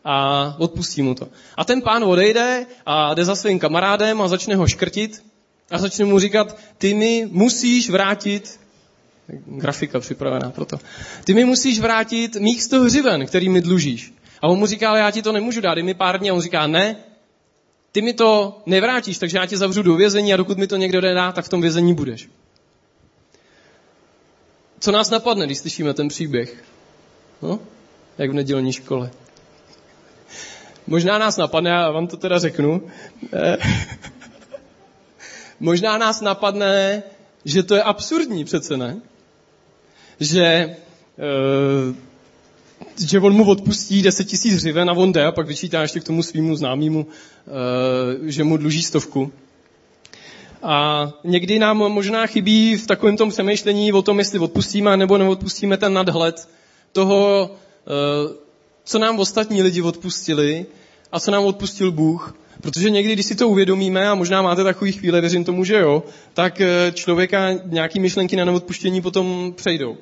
a 0.05 0.55
odpustí 0.59 1.01
mu 1.01 1.15
to. 1.15 1.27
A 1.57 1.65
ten 1.65 1.81
pán 1.81 2.03
odejde 2.03 2.65
a 2.85 3.13
jde 3.13 3.25
za 3.25 3.35
svým 3.35 3.59
kamarádem 3.59 4.21
a 4.21 4.27
začne 4.27 4.55
ho 4.55 4.67
škrtit 4.67 5.23
a 5.71 5.77
začne 5.77 6.05
mu 6.05 6.19
říkat, 6.19 6.57
ty 6.77 6.93
mi 6.93 7.27
musíš 7.31 7.89
vrátit 7.89 8.59
grafika 9.45 9.99
připravená 9.99 10.49
pro 10.49 10.65
to. 10.65 10.79
Ty 11.23 11.33
mi 11.33 11.45
musíš 11.45 11.79
vrátit 11.79 12.35
mých 12.35 12.63
100 12.63 12.81
hřiven, 12.81 13.25
který 13.25 13.49
mi 13.49 13.61
dlužíš. 13.61 14.13
A 14.41 14.47
on 14.47 14.59
mu 14.59 14.65
říká, 14.65 14.89
ale 14.89 14.99
já 14.99 15.11
ti 15.11 15.21
to 15.21 15.31
nemůžu 15.31 15.61
dát, 15.61 15.73
dej 15.73 15.83
mi 15.83 15.93
pár 15.93 16.19
dní. 16.19 16.29
A 16.29 16.33
on 16.33 16.41
říká, 16.41 16.67
ne, 16.67 16.95
ty 17.91 18.01
mi 18.01 18.13
to 18.13 18.61
nevrátíš, 18.65 19.17
takže 19.17 19.37
já 19.37 19.45
tě 19.45 19.57
zavřu 19.57 19.83
do 19.83 19.95
vězení 19.95 20.33
a 20.33 20.37
dokud 20.37 20.57
mi 20.57 20.67
to 20.67 20.75
někdo 20.75 21.01
nedá, 21.01 21.31
tak 21.31 21.45
v 21.45 21.49
tom 21.49 21.61
vězení 21.61 21.93
budeš. 21.93 22.29
Co 24.79 24.91
nás 24.91 25.09
napadne, 25.09 25.45
když 25.45 25.57
slyšíme 25.57 25.93
ten 25.93 26.07
příběh? 26.07 26.63
No, 27.41 27.59
jak 28.17 28.29
v 28.29 28.33
nedělní 28.33 28.73
škole. 28.73 29.11
Možná 30.87 31.17
nás 31.17 31.37
napadne, 31.37 31.69
já 31.69 31.91
vám 31.91 32.07
to 32.07 32.17
teda 32.17 32.39
řeknu, 32.39 32.81
eh, 33.33 33.57
možná 35.59 35.97
nás 35.97 36.21
napadne, 36.21 37.03
že 37.45 37.63
to 37.63 37.75
je 37.75 37.83
absurdní 37.83 38.45
přece, 38.45 38.77
ne? 38.77 39.01
Že 40.19 40.43
eh, 41.19 42.07
že 43.09 43.19
on 43.19 43.33
mu 43.33 43.49
odpustí 43.49 44.01
10 44.01 44.23
tisíc 44.23 44.53
hřiven 44.53 44.89
a 44.89 44.93
on 44.93 45.11
jde 45.11 45.25
a 45.25 45.31
pak 45.31 45.47
vyčítá 45.47 45.81
ještě 45.81 45.99
k 45.99 46.03
tomu 46.03 46.23
svýmu 46.23 46.55
známému, 46.55 47.07
eh, 47.07 48.31
že 48.31 48.43
mu 48.43 48.57
dluží 48.57 48.83
stovku. 48.83 49.31
A 50.63 51.07
někdy 51.23 51.59
nám 51.59 51.77
možná 51.77 52.25
chybí 52.25 52.75
v 52.75 52.87
takovém 52.87 53.17
tom 53.17 53.29
přemýšlení 53.29 53.93
o 53.93 54.01
tom, 54.01 54.19
jestli 54.19 54.39
odpustíme 54.39 54.97
nebo 54.97 55.17
neodpustíme 55.17 55.77
ten 55.77 55.93
nadhled 55.93 56.49
toho, 56.91 57.51
eh, 57.51 58.33
co 58.83 58.99
nám 58.99 59.19
ostatní 59.19 59.63
lidi 59.63 59.81
odpustili 59.81 60.65
a 61.11 61.19
co 61.19 61.31
nám 61.31 61.45
odpustil 61.45 61.91
Bůh. 61.91 62.35
Protože 62.61 62.89
někdy, 62.89 63.13
když 63.13 63.25
si 63.25 63.35
to 63.35 63.49
uvědomíme, 63.49 64.07
a 64.09 64.15
možná 64.15 64.41
máte 64.41 64.63
takový 64.63 64.91
chvíle, 64.91 65.21
věřím 65.21 65.43
tomu, 65.43 65.63
že 65.63 65.75
jo, 65.75 66.03
tak 66.33 66.61
eh, 66.61 66.91
člověka 66.93 67.51
nějaký 67.65 67.99
myšlenky 67.99 68.35
na 68.35 68.45
neodpuštění 68.45 69.01
potom 69.01 69.53
přejdou. 69.55 69.97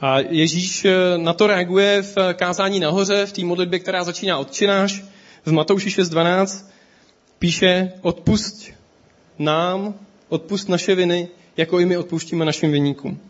A 0.00 0.18
Ježíš 0.18 0.84
eh, 0.84 0.94
na 1.16 1.32
to 1.32 1.46
reaguje 1.46 2.02
v 2.02 2.16
kázání 2.34 2.80
nahoře, 2.80 3.26
v 3.26 3.32
té 3.32 3.44
modlitbě, 3.44 3.78
která 3.78 4.04
začíná 4.04 4.38
odčináš. 4.38 5.04
V 5.44 5.52
Matouši 5.52 5.88
6.12 5.88 6.64
píše, 7.38 7.92
odpust 8.02 8.66
nám, 9.38 9.94
odpust 10.28 10.68
naše 10.68 10.94
viny, 10.94 11.28
jako 11.56 11.80
i 11.80 11.86
my 11.86 11.96
odpouštíme 11.96 12.44
našim 12.44 12.72
viníkům. 12.72 13.20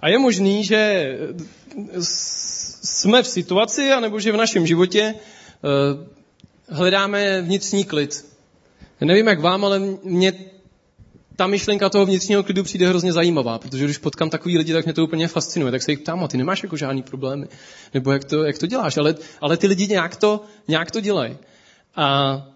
A 0.00 0.08
je 0.08 0.18
možný, 0.18 0.64
že 0.64 1.12
jsme 2.00 3.22
v 3.22 3.26
situaci, 3.26 3.92
anebo 3.92 4.20
že 4.20 4.32
v 4.32 4.36
našem 4.36 4.66
životě 4.66 5.14
eh, 5.14 6.06
hledáme 6.68 7.42
vnitřní 7.42 7.84
klid. 7.84 8.24
Nevím, 9.00 9.26
jak 9.26 9.40
vám, 9.40 9.64
ale 9.64 9.80
mě 10.04 10.32
ta 11.36 11.46
myšlenka 11.46 11.88
toho 11.88 12.06
vnitřního 12.06 12.42
klidu 12.42 12.62
přijde 12.62 12.88
hrozně 12.88 13.12
zajímavá, 13.12 13.58
protože 13.58 13.84
když 13.84 13.98
potkám 13.98 14.30
takový 14.30 14.58
lidi, 14.58 14.72
tak 14.72 14.84
mě 14.84 14.94
to 14.94 15.04
úplně 15.04 15.28
fascinuje. 15.28 15.72
Tak 15.72 15.82
se 15.82 15.92
jich 15.92 16.00
ptám, 16.00 16.24
a 16.24 16.28
ty 16.28 16.36
nemáš 16.36 16.62
jako 16.62 16.76
žádný 16.76 17.02
problémy, 17.02 17.46
nebo 17.94 18.12
jak 18.12 18.24
to, 18.24 18.44
jak 18.44 18.58
to 18.58 18.66
děláš, 18.66 18.96
ale, 18.96 19.14
ale 19.40 19.56
ty 19.56 19.66
lidi 19.66 19.86
nějak 19.86 20.16
to, 20.16 20.44
nějak 20.68 20.90
to 20.90 21.00
dělají. 21.00 21.36
A 21.96 22.46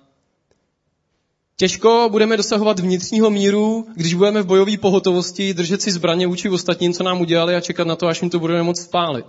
Těžko 1.62 2.09
budeme 2.11 2.37
dosahovat 2.37 2.78
vnitřního 2.78 3.31
míru, 3.31 3.87
když 3.95 4.14
budeme 4.14 4.42
v 4.42 4.47
bojové 4.47 4.76
pohotovosti 4.76 5.54
držet 5.54 5.83
si 5.83 5.92
zbraně 5.92 6.26
vůči 6.26 6.49
ostatním, 6.49 6.92
co 6.92 7.02
nám 7.02 7.21
udělali 7.21 7.54
a 7.54 7.61
čekat 7.61 7.87
na 7.87 7.97
to, 7.97 8.07
až 8.07 8.23
jim 8.23 8.31
to 8.31 8.38
budeme 8.38 8.62
moct 8.62 8.83
spálit. 8.83 9.26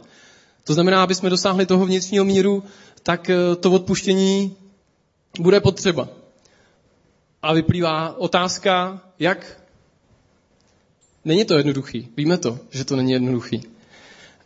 To 0.63 0.73
znamená, 0.73 1.03
aby 1.03 1.15
jsme 1.15 1.29
dosáhli 1.29 1.65
toho 1.65 1.85
vnitřního 1.85 2.25
míru, 2.25 2.63
tak 3.03 3.29
eh, 3.29 3.55
to 3.55 3.71
odpuštění 3.71 4.55
bude 5.39 5.59
potřeba. 5.59 6.07
A 7.41 7.53
vyplývá 7.53 8.17
otázka, 8.17 9.01
jak. 9.19 9.61
Není 11.25 11.45
to 11.45 11.57
jednoduchý. 11.57 12.07
Víme 12.17 12.37
to, 12.37 12.59
že 12.71 12.85
to 12.85 12.95
není 12.95 13.11
jednoduchý. 13.11 13.61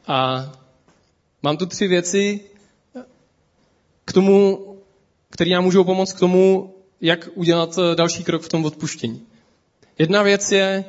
A 0.07 0.49
mám 1.43 1.57
tu 1.57 1.65
tři 1.65 1.87
věci 1.87 2.39
k 4.05 4.13
tomu, 4.13 4.65
které 5.29 5.51
nám 5.51 5.63
můžou 5.63 5.83
pomoct 5.83 6.13
k 6.13 6.19
tomu, 6.19 6.73
jak 7.01 7.29
udělat 7.35 7.79
další 7.95 8.23
krok 8.23 8.41
v 8.41 8.49
tom 8.49 8.65
odpuštění. 8.65 9.21
Jedna 9.99 10.23
věc 10.23 10.51
je 10.51 10.85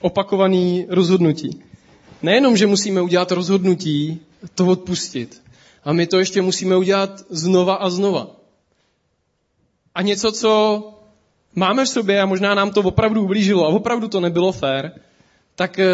opakovaný 0.00 0.86
rozhodnutí. 0.88 1.62
Nejenom, 2.22 2.56
že 2.56 2.66
musíme 2.66 3.02
udělat 3.02 3.32
rozhodnutí 3.32 4.20
to 4.54 4.66
odpustit, 4.66 5.42
a 5.84 5.92
my 5.92 6.06
to 6.06 6.18
ještě 6.18 6.42
musíme 6.42 6.76
udělat 6.76 7.22
znova 7.30 7.74
a 7.74 7.90
znova. 7.90 8.26
A 9.94 10.02
něco, 10.02 10.32
co 10.32 10.82
máme 11.54 11.84
v 11.84 11.88
sobě 11.88 12.20
a 12.20 12.26
možná 12.26 12.54
nám 12.54 12.70
to 12.70 12.80
opravdu 12.80 13.22
ublížilo 13.22 13.64
a 13.64 13.68
opravdu 13.68 14.08
to 14.08 14.20
nebylo 14.20 14.52
fér, 14.52 14.92
tak 15.54 15.78
eh, 15.78 15.86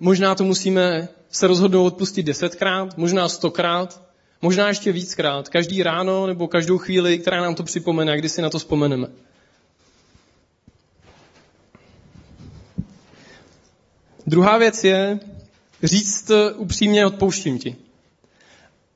možná 0.00 0.34
to 0.34 0.44
musíme 0.44 1.08
se 1.30 1.46
rozhodnout 1.46 1.86
odpustit 1.86 2.22
desetkrát, 2.22 2.96
možná 2.96 3.28
stokrát, 3.28 4.02
možná 4.42 4.68
ještě 4.68 4.92
víckrát, 4.92 5.48
každý 5.48 5.82
ráno 5.82 6.26
nebo 6.26 6.48
každou 6.48 6.78
chvíli, 6.78 7.18
která 7.18 7.40
nám 7.42 7.54
to 7.54 7.62
připomene 7.62 8.12
a 8.12 8.16
kdy 8.16 8.28
si 8.28 8.42
na 8.42 8.50
to 8.50 8.58
vzpomeneme. 8.58 9.06
Druhá 14.26 14.58
věc 14.58 14.84
je 14.84 15.20
říct 15.82 16.30
upřímně 16.56 17.06
odpouštím 17.06 17.58
ti. 17.58 17.76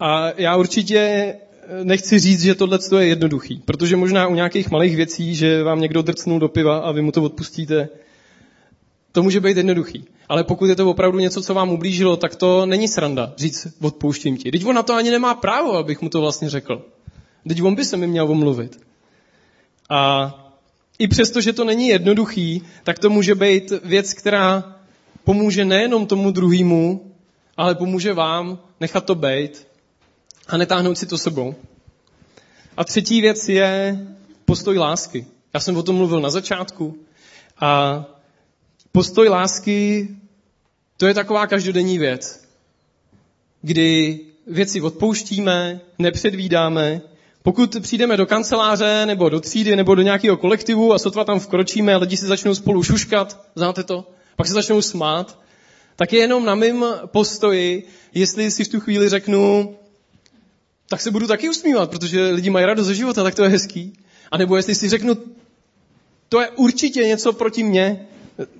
A 0.00 0.32
já 0.36 0.56
určitě 0.56 1.34
nechci 1.82 2.18
říct, 2.18 2.42
že 2.42 2.54
tohle 2.54 2.78
je 2.98 3.06
jednoduchý, 3.06 3.62
protože 3.64 3.96
možná 3.96 4.26
u 4.26 4.34
nějakých 4.34 4.70
malých 4.70 4.96
věcí, 4.96 5.34
že 5.34 5.62
vám 5.62 5.80
někdo 5.80 6.02
drcnul 6.02 6.38
do 6.38 6.48
piva 6.48 6.78
a 6.78 6.92
vy 6.92 7.02
mu 7.02 7.12
to 7.12 7.22
odpustíte, 7.22 7.88
to 9.12 9.22
může 9.22 9.40
být 9.40 9.56
jednoduchý. 9.56 10.04
Ale 10.28 10.44
pokud 10.44 10.66
je 10.66 10.76
to 10.76 10.90
opravdu 10.90 11.18
něco, 11.18 11.42
co 11.42 11.54
vám 11.54 11.70
ublížilo, 11.70 12.16
tak 12.16 12.36
to 12.36 12.66
není 12.66 12.88
sranda 12.88 13.32
říct 13.36 13.66
odpouštím 13.80 14.36
ti. 14.36 14.50
Teď 14.50 14.64
on 14.64 14.74
na 14.74 14.82
to 14.82 14.94
ani 14.94 15.10
nemá 15.10 15.34
právo, 15.34 15.76
abych 15.76 16.02
mu 16.02 16.08
to 16.08 16.20
vlastně 16.20 16.50
řekl. 16.50 16.82
Teď 17.48 17.62
on 17.62 17.74
by 17.74 17.84
se 17.84 17.96
mi 17.96 18.06
měl 18.06 18.30
omluvit. 18.30 18.80
A 19.90 20.34
i 20.98 21.08
přesto, 21.08 21.40
že 21.40 21.52
to 21.52 21.64
není 21.64 21.88
jednoduchý, 21.88 22.62
tak 22.84 22.98
to 22.98 23.10
může 23.10 23.34
být 23.34 23.72
věc, 23.84 24.14
která 24.14 24.76
pomůže 25.24 25.64
nejenom 25.64 26.06
tomu 26.06 26.30
druhému, 26.30 27.12
ale 27.56 27.74
pomůže 27.74 28.12
vám 28.12 28.58
nechat 28.80 29.04
to 29.04 29.14
být 29.14 29.66
a 30.48 30.56
netáhnout 30.56 30.98
si 30.98 31.06
to 31.06 31.18
sebou. 31.18 31.54
A 32.76 32.84
třetí 32.84 33.20
věc 33.20 33.48
je 33.48 33.98
postoj 34.44 34.78
lásky. 34.78 35.26
Já 35.54 35.60
jsem 35.60 35.76
o 35.76 35.82
tom 35.82 35.96
mluvil 35.96 36.20
na 36.20 36.30
začátku. 36.30 36.98
A 37.60 38.04
postoj 38.92 39.28
lásky, 39.28 40.08
to 40.96 41.06
je 41.06 41.14
taková 41.14 41.46
každodenní 41.46 41.98
věc, 41.98 42.44
kdy 43.62 44.20
věci 44.46 44.80
odpouštíme, 44.80 45.80
nepředvídáme. 45.98 47.00
Pokud 47.42 47.76
přijdeme 47.80 48.16
do 48.16 48.26
kanceláře 48.26 49.06
nebo 49.06 49.28
do 49.28 49.40
třídy 49.40 49.76
nebo 49.76 49.94
do 49.94 50.02
nějakého 50.02 50.36
kolektivu 50.36 50.92
a 50.92 50.98
sotva 50.98 51.24
tam 51.24 51.40
vkročíme 51.40 51.96
lidi 51.96 52.16
si 52.16 52.26
začnou 52.26 52.54
spolu 52.54 52.82
šuškat, 52.82 53.40
znáte 53.54 53.82
to? 53.82 54.10
Pak 54.36 54.46
se 54.46 54.52
začnou 54.52 54.82
smát, 54.82 55.38
tak 55.96 56.12
je 56.12 56.20
jenom 56.20 56.44
na 56.44 56.54
mém 56.54 56.84
postoji, 57.06 57.86
jestli 58.14 58.50
si 58.50 58.64
v 58.64 58.68
tu 58.68 58.80
chvíli 58.80 59.08
řeknu, 59.08 59.74
tak 60.88 61.00
se 61.00 61.10
budu 61.10 61.26
taky 61.26 61.48
usmívat, 61.48 61.90
protože 61.90 62.28
lidi 62.28 62.50
mají 62.50 62.66
radost 62.66 62.86
ze 62.86 62.94
života, 62.94 63.22
tak 63.22 63.34
to 63.34 63.42
je 63.42 63.48
hezký. 63.48 63.92
A 64.30 64.38
nebo 64.38 64.56
jestli 64.56 64.74
si 64.74 64.88
řeknu, 64.88 65.16
to 66.28 66.40
je 66.40 66.48
určitě 66.48 67.00
něco 67.06 67.32
proti 67.32 67.62
mně, 67.62 68.06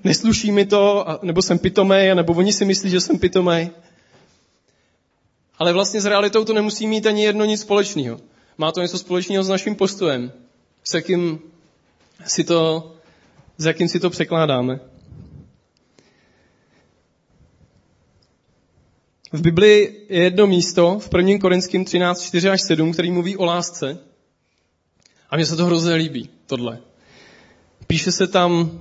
nesluší 0.03 0.51
mi 0.51 0.65
to, 0.65 1.05
nebo 1.21 1.41
jsem 1.41 1.59
pitomej, 1.59 2.15
nebo 2.15 2.33
oni 2.33 2.53
si 2.53 2.65
myslí, 2.65 2.89
že 2.89 3.01
jsem 3.01 3.19
pitomej. 3.19 3.69
Ale 5.57 5.73
vlastně 5.73 6.01
s 6.01 6.05
realitou 6.05 6.45
to 6.45 6.53
nemusí 6.53 6.87
mít 6.87 7.05
ani 7.05 7.23
jedno 7.23 7.45
nic 7.45 7.61
společného. 7.61 8.19
Má 8.57 8.71
to 8.71 8.81
něco 8.81 8.97
společného 8.97 9.43
s 9.43 9.49
naším 9.49 9.75
postojem, 9.75 10.31
s 10.83 10.93
jakým 10.93 11.39
si 12.25 12.43
to, 12.43 12.91
s 13.57 13.65
jakým 13.65 13.87
si 13.87 13.99
to 13.99 14.09
překládáme. 14.09 14.79
V 19.31 19.41
Biblii 19.41 20.05
je 20.09 20.23
jedno 20.23 20.47
místo 20.47 20.99
v 20.99 21.09
1. 21.17 21.39
Korinským 21.39 21.85
13, 21.85 22.21
4 22.21 22.49
až 22.49 22.61
7, 22.61 22.93
který 22.93 23.11
mluví 23.11 23.37
o 23.37 23.45
lásce. 23.45 23.97
A 25.29 25.35
mně 25.35 25.45
se 25.45 25.55
to 25.55 25.65
hrozně 25.65 25.93
líbí, 25.93 26.29
tohle. 26.45 26.79
Píše 27.87 28.11
se 28.11 28.27
tam, 28.27 28.79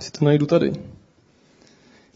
si 0.00 0.10
to 0.10 0.24
najdu 0.24 0.46
tady. 0.46 0.72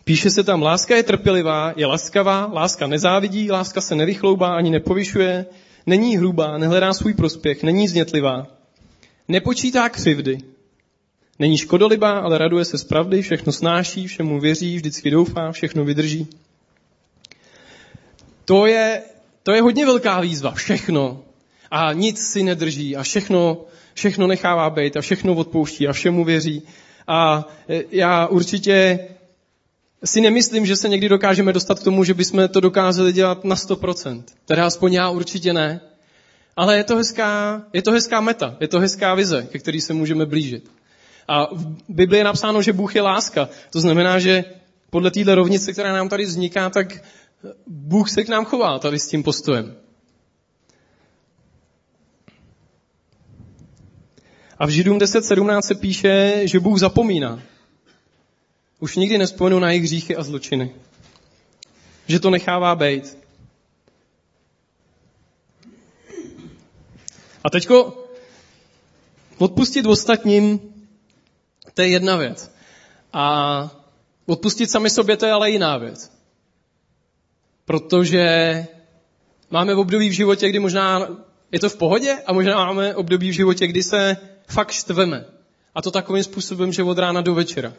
Píše 0.05 0.31
se 0.31 0.45
tam, 0.45 0.63
láska 0.63 0.97
je 0.97 1.03
trpělivá, 1.03 1.73
je 1.77 1.87
laskavá, 1.87 2.51
láska 2.53 2.87
nezávidí, 2.87 3.51
láska 3.51 3.81
se 3.81 3.95
nevychloubá 3.95 4.57
ani 4.57 4.71
nepovyšuje, 4.71 5.47
není 5.87 6.17
hrubá, 6.17 6.59
nehledá 6.59 6.93
svůj 6.95 7.15
prospěch, 7.15 7.63
není 7.63 7.89
znětlivá, 7.89 8.47
nepočítá 9.29 9.89
křivdy, 9.89 10.39
není 11.39 11.59
škodolibá, 11.59 12.19
ale 12.19 12.39
raduje 12.39 12.65
se 12.65 12.79
z 12.79 12.85
pravdy, 12.85 13.23
všechno 13.23 13.53
snáší, 13.53 14.07
všemu 14.07 14.41
věří, 14.41 14.77
vždycky 14.77 15.11
doufá, 15.11 15.53
všechno 15.53 15.85
vydrží. 15.85 16.27
To 18.45 18.67
je, 18.67 19.03
to 19.43 19.53
je 19.53 19.63
hodně 19.63 19.87
velká 19.87 20.21
výzva, 20.21 20.51
všechno. 20.51 21.23
A 21.71 21.93
nic 21.93 22.27
si 22.27 22.43
nedrží 22.43 22.97
a 22.97 23.03
všechno, 23.03 23.65
všechno 23.95 24.27
nechává 24.27 24.71
být 24.71 24.97
a 24.97 25.01
všechno 25.01 25.35
odpouští 25.35 25.89
a 25.89 25.93
všemu 25.93 26.25
věří. 26.25 26.63
A 27.11 27.49
e, 27.69 27.83
já 27.91 28.27
určitě 28.27 28.99
si 30.05 30.21
nemyslím, 30.21 30.67
že 30.67 30.77
se 30.77 30.89
někdy 30.89 31.09
dokážeme 31.09 31.53
dostat 31.53 31.81
k 31.81 31.85
tomu, 31.85 32.05
že 32.05 32.15
bychom 32.15 32.49
to 32.49 32.61
dokázali 32.61 33.13
dělat 33.13 33.45
na 33.45 33.57
100%. 33.57 34.23
Teda 34.45 34.67
aspoň 34.67 34.93
já 34.93 35.11
určitě 35.11 35.53
ne. 35.53 35.81
Ale 36.57 36.77
je 36.77 36.85
to 36.85 36.97
hezká, 36.97 37.63
je 37.73 37.83
to 37.83 37.93
hezká 37.93 38.21
meta, 38.21 38.57
je 38.61 38.69
to 38.69 38.81
hezká 38.81 39.15
vize, 39.15 39.47
ke 39.51 39.59
který 39.59 39.81
se 39.81 39.93
můžeme 39.95 40.27
blížit. 40.27 40.71
A 41.29 41.55
v 41.55 41.67
Biblii 41.89 42.21
je 42.21 42.25
napsáno, 42.25 42.63
že 42.63 42.73
Bůh 42.73 42.97
je 42.97 43.03
láska. 43.03 43.49
To 43.71 43.81
znamená, 43.81 44.19
že 44.19 44.45
podle 44.91 45.11
téhle 45.11 45.35
rovnice, 45.35 45.73
která 45.73 45.93
nám 45.93 46.09
tady 46.09 46.25
vzniká, 46.25 46.71
tak 46.71 47.03
Bůh 47.67 48.11
se 48.11 48.25
k 48.25 48.29
nám 48.29 48.45
chová 48.45 48.79
tady 48.79 48.99
s 48.99 49.09
tím 49.09 49.23
postojem. 49.23 49.75
A 54.61 54.67
v 54.67 54.71
Židům 54.71 54.99
10.17 54.99 55.61
se 55.63 55.75
píše, 55.75 56.43
že 56.45 56.61
Bůh 56.61 56.79
zapomíná. 56.79 57.43
Už 58.81 58.97
nikdy 58.97 59.19
nespomenu 59.19 59.59
na 59.59 59.71
jejich 59.71 59.85
hříchy 59.85 60.17
a 60.17 60.23
zločiny. 60.23 60.75
Že 62.09 62.21
to 62.21 62.31
nechává 62.31 62.75
být. 62.75 63.19
A 67.45 67.51
teďko 67.51 68.05
odpustit 69.39 69.87
ostatním, 69.87 70.61
to 71.75 71.83
je 71.83 71.89
jedna 71.89 72.17
věc. 72.17 72.55
A 73.13 73.71
odpustit 74.27 74.71
sami 74.71 74.91
sobě, 74.91 75.17
to 75.17 75.27
je 75.27 75.33
ale 75.33 75.51
jiná 75.51 75.77
věc. 75.77 76.13
Protože 77.65 78.67
máme 79.51 79.75
v 79.75 79.79
období 79.79 80.09
v 80.09 80.13
životě, 80.13 80.49
kdy 80.49 80.59
možná 80.59 81.09
je 81.53 81.61
to 81.61 81.69
v 81.69 81.77
pohodě 81.77 82.19
a 82.27 82.33
možná 82.33 82.57
máme 82.57 82.95
období 82.95 83.31
v 83.31 83.35
životě, 83.35 83.67
kdy 83.67 83.83
se 83.83 84.17
fakt 84.51 84.71
štveme. 84.71 85.25
A 85.75 85.83
to 85.83 85.91
takovým 85.91 86.25
způsobem, 86.25 86.73
že 86.73 86.83
od 86.83 86.99
rána 86.99 87.21
do 87.21 87.35
večera. 87.35 87.73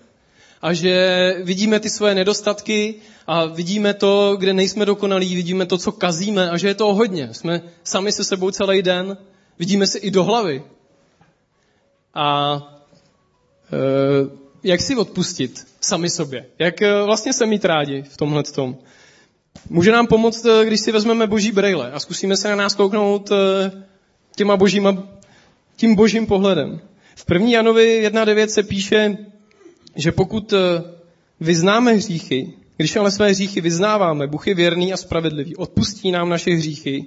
A 0.61 0.73
že 0.73 1.35
vidíme 1.43 1.79
ty 1.79 1.89
svoje 1.89 2.15
nedostatky 2.15 2.95
a 3.27 3.45
vidíme 3.45 3.93
to, 3.93 4.35
kde 4.39 4.53
nejsme 4.53 4.85
dokonalí, 4.85 5.35
vidíme 5.35 5.65
to, 5.65 5.77
co 5.77 5.91
kazíme 5.91 6.49
a 6.49 6.57
že 6.57 6.67
je 6.67 6.75
to 6.75 6.93
hodně. 6.93 7.33
Jsme 7.33 7.61
sami 7.83 8.11
se 8.11 8.23
sebou 8.23 8.51
celý 8.51 8.81
den, 8.81 9.17
vidíme 9.59 9.87
se 9.87 9.99
i 9.99 10.11
do 10.11 10.23
hlavy. 10.23 10.63
A 12.13 12.57
e, 13.73 13.77
jak 14.63 14.81
si 14.81 14.95
odpustit 14.95 15.67
sami 15.81 16.09
sobě? 16.09 16.45
Jak 16.59 16.81
e, 16.81 17.03
vlastně 17.03 17.33
se 17.33 17.45
mít 17.45 17.65
rádi 17.65 18.03
v 18.03 18.17
tomhle 18.17 18.43
tom? 18.43 18.77
Může 19.69 19.91
nám 19.91 20.07
pomoct, 20.07 20.45
e, 20.45 20.65
když 20.65 20.81
si 20.81 20.91
vezmeme 20.91 21.27
boží 21.27 21.51
brejle 21.51 21.91
a 21.91 21.99
zkusíme 21.99 22.37
se 22.37 22.49
na 22.49 22.55
nás 22.55 22.75
kouknout 22.75 23.31
e, 23.31 23.35
těma 24.35 24.57
božíma 24.57 25.20
tím 25.81 25.95
božím 25.95 26.27
pohledem. 26.27 26.81
V 27.15 27.25
1. 27.33 27.49
Janovi 27.49 28.09
1.9 28.09 28.47
se 28.47 28.63
píše, 28.63 29.17
že 29.95 30.11
pokud 30.11 30.53
eh, 30.53 30.57
vyznáme 31.39 31.93
hříchy, 31.93 32.53
když 32.77 32.95
ale 32.95 33.11
své 33.11 33.29
hříchy 33.29 33.61
vyznáváme, 33.61 34.27
Bůh 34.27 34.47
je 34.47 34.53
věrný 34.53 34.93
a 34.93 34.97
spravedlivý, 34.97 35.55
odpustí 35.55 36.11
nám 36.11 36.29
naše 36.29 36.51
hříchy 36.51 37.05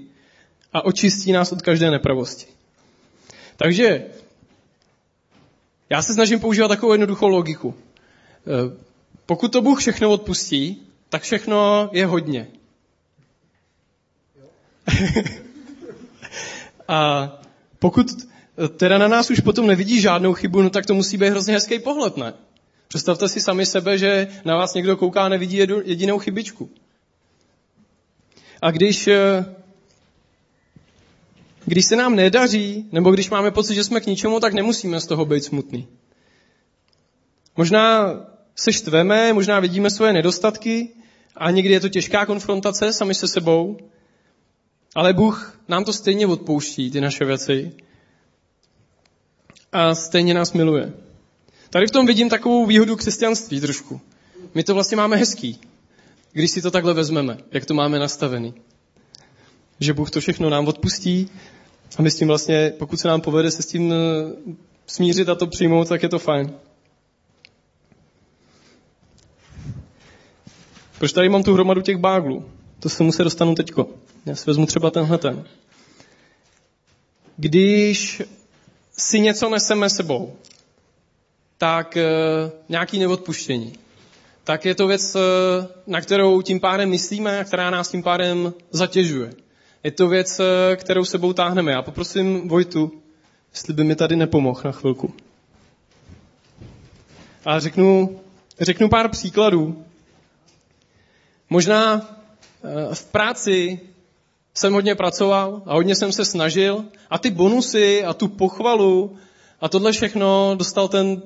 a 0.72 0.84
očistí 0.84 1.32
nás 1.32 1.52
od 1.52 1.62
každé 1.62 1.90
nepravosti. 1.90 2.46
Takže 3.56 4.04
já 5.90 6.02
se 6.02 6.14
snažím 6.14 6.40
používat 6.40 6.68
takovou 6.68 6.92
jednoduchou 6.92 7.28
logiku. 7.28 7.74
Eh, 7.74 8.76
pokud 9.26 9.52
to 9.52 9.62
Bůh 9.62 9.80
všechno 9.80 10.10
odpustí, 10.10 10.82
tak 11.08 11.22
všechno 11.22 11.90
je 11.92 12.06
hodně. 12.06 12.46
a 16.88 17.28
pokud 17.78 18.33
teda 18.76 18.98
na 18.98 19.08
nás 19.08 19.30
už 19.30 19.40
potom 19.40 19.66
nevidí 19.66 20.00
žádnou 20.00 20.34
chybu, 20.34 20.62
no 20.62 20.70
tak 20.70 20.86
to 20.86 20.94
musí 20.94 21.16
být 21.16 21.28
hrozně 21.28 21.54
hezký 21.54 21.78
pohled, 21.78 22.16
ne? 22.16 22.34
Představte 22.88 23.28
si 23.28 23.40
sami 23.40 23.66
sebe, 23.66 23.98
že 23.98 24.28
na 24.44 24.56
vás 24.56 24.74
někdo 24.74 24.96
kouká 24.96 25.24
a 25.24 25.28
nevidí 25.28 25.56
jedinou 25.84 26.18
chybičku. 26.18 26.70
A 28.62 28.70
když, 28.70 29.08
eh, 29.08 29.44
když 31.64 31.84
se 31.84 31.96
nám 31.96 32.16
nedaří, 32.16 32.88
nebo 32.92 33.10
když 33.10 33.30
máme 33.30 33.50
pocit, 33.50 33.74
že 33.74 33.84
jsme 33.84 34.00
k 34.00 34.06
ničemu, 34.06 34.40
tak 34.40 34.52
nemusíme 34.52 35.00
z 35.00 35.06
toho 35.06 35.24
být 35.24 35.44
smutný. 35.44 35.88
Možná 37.56 38.14
se 38.56 38.72
štveme, 38.72 39.32
možná 39.32 39.60
vidíme 39.60 39.90
svoje 39.90 40.12
nedostatky 40.12 40.88
a 41.36 41.50
někdy 41.50 41.72
je 41.74 41.80
to 41.80 41.88
těžká 41.88 42.26
konfrontace 42.26 42.92
sami 42.92 43.14
se 43.14 43.28
sebou, 43.28 43.76
ale 44.94 45.12
Bůh 45.12 45.60
nám 45.68 45.84
to 45.84 45.92
stejně 45.92 46.26
odpouští, 46.26 46.90
ty 46.90 47.00
naše 47.00 47.24
věci. 47.24 47.72
A 49.74 49.94
stejně 49.94 50.34
nás 50.34 50.52
miluje. 50.52 50.92
Tady 51.70 51.86
v 51.86 51.90
tom 51.90 52.06
vidím 52.06 52.28
takovou 52.28 52.66
výhodu 52.66 52.96
křesťanství 52.96 53.60
trošku. 53.60 54.00
My 54.54 54.64
to 54.64 54.74
vlastně 54.74 54.96
máme 54.96 55.16
hezký, 55.16 55.60
když 56.32 56.50
si 56.50 56.62
to 56.62 56.70
takhle 56.70 56.94
vezmeme, 56.94 57.38
jak 57.52 57.64
to 57.64 57.74
máme 57.74 57.98
nastavený. 57.98 58.54
Že 59.80 59.92
Bůh 59.92 60.10
to 60.10 60.20
všechno 60.20 60.50
nám 60.50 60.68
odpustí 60.68 61.30
a 61.98 62.02
my 62.02 62.10
s 62.10 62.16
tím 62.16 62.28
vlastně, 62.28 62.72
pokud 62.78 63.00
se 63.00 63.08
nám 63.08 63.20
povede 63.20 63.50
se 63.50 63.62
s 63.62 63.66
tím 63.66 63.92
eh, 63.92 63.96
smířit 64.86 65.28
a 65.28 65.34
to 65.34 65.46
přijmout, 65.46 65.88
tak 65.88 66.02
je 66.02 66.08
to 66.08 66.18
fajn. 66.18 66.54
Proč 70.98 71.12
tady 71.12 71.28
mám 71.28 71.42
tu 71.42 71.54
hromadu 71.54 71.80
těch 71.80 71.96
báglů? 71.96 72.44
To 72.80 72.88
se 72.88 73.02
mu 73.02 73.12
se 73.12 73.24
dostanu 73.24 73.54
teďko. 73.54 73.88
Já 74.26 74.34
si 74.34 74.46
vezmu 74.46 74.66
třeba 74.66 74.90
tenhle 74.90 75.18
ten. 75.18 75.44
Když 77.36 78.22
si 78.96 79.20
něco 79.20 79.48
neseme 79.50 79.90
sebou, 79.90 80.36
tak 81.58 81.96
e, 81.96 82.04
nějaký 82.68 82.98
neodpuštění, 82.98 83.72
tak 84.44 84.64
je 84.64 84.74
to 84.74 84.86
věc, 84.86 85.14
e, 85.14 85.20
na 85.86 86.00
kterou 86.00 86.42
tím 86.42 86.60
pádem 86.60 86.90
myslíme 86.90 87.40
a 87.40 87.44
která 87.44 87.70
nás 87.70 87.88
tím 87.88 88.02
pádem 88.02 88.54
zatěžuje. 88.70 89.32
Je 89.84 89.90
to 89.90 90.08
věc, 90.08 90.40
e, 90.40 90.76
kterou 90.76 91.04
sebou 91.04 91.32
táhneme. 91.32 91.72
Já 91.72 91.82
poprosím 91.82 92.48
Vojtu, 92.48 93.02
jestli 93.52 93.74
by 93.74 93.84
mi 93.84 93.96
tady 93.96 94.16
nepomohl 94.16 94.60
na 94.64 94.72
chvilku. 94.72 95.14
A 97.44 97.60
řeknu, 97.60 98.20
řeknu 98.60 98.88
pár 98.88 99.08
příkladů. 99.08 99.84
Možná 101.50 102.10
v 102.94 103.04
práci 103.04 103.80
jsem 104.54 104.72
hodně 104.72 104.94
pracoval 104.94 105.62
a 105.66 105.74
hodně 105.74 105.94
jsem 105.94 106.12
se 106.12 106.24
snažil 106.24 106.84
a 107.10 107.18
ty 107.18 107.30
bonusy 107.30 108.04
a 108.04 108.14
tu 108.14 108.28
pochvalu 108.28 109.16
a 109.60 109.68
tohle 109.68 109.92
všechno 109.92 110.54
dostal 110.54 110.88
ten 110.88 111.22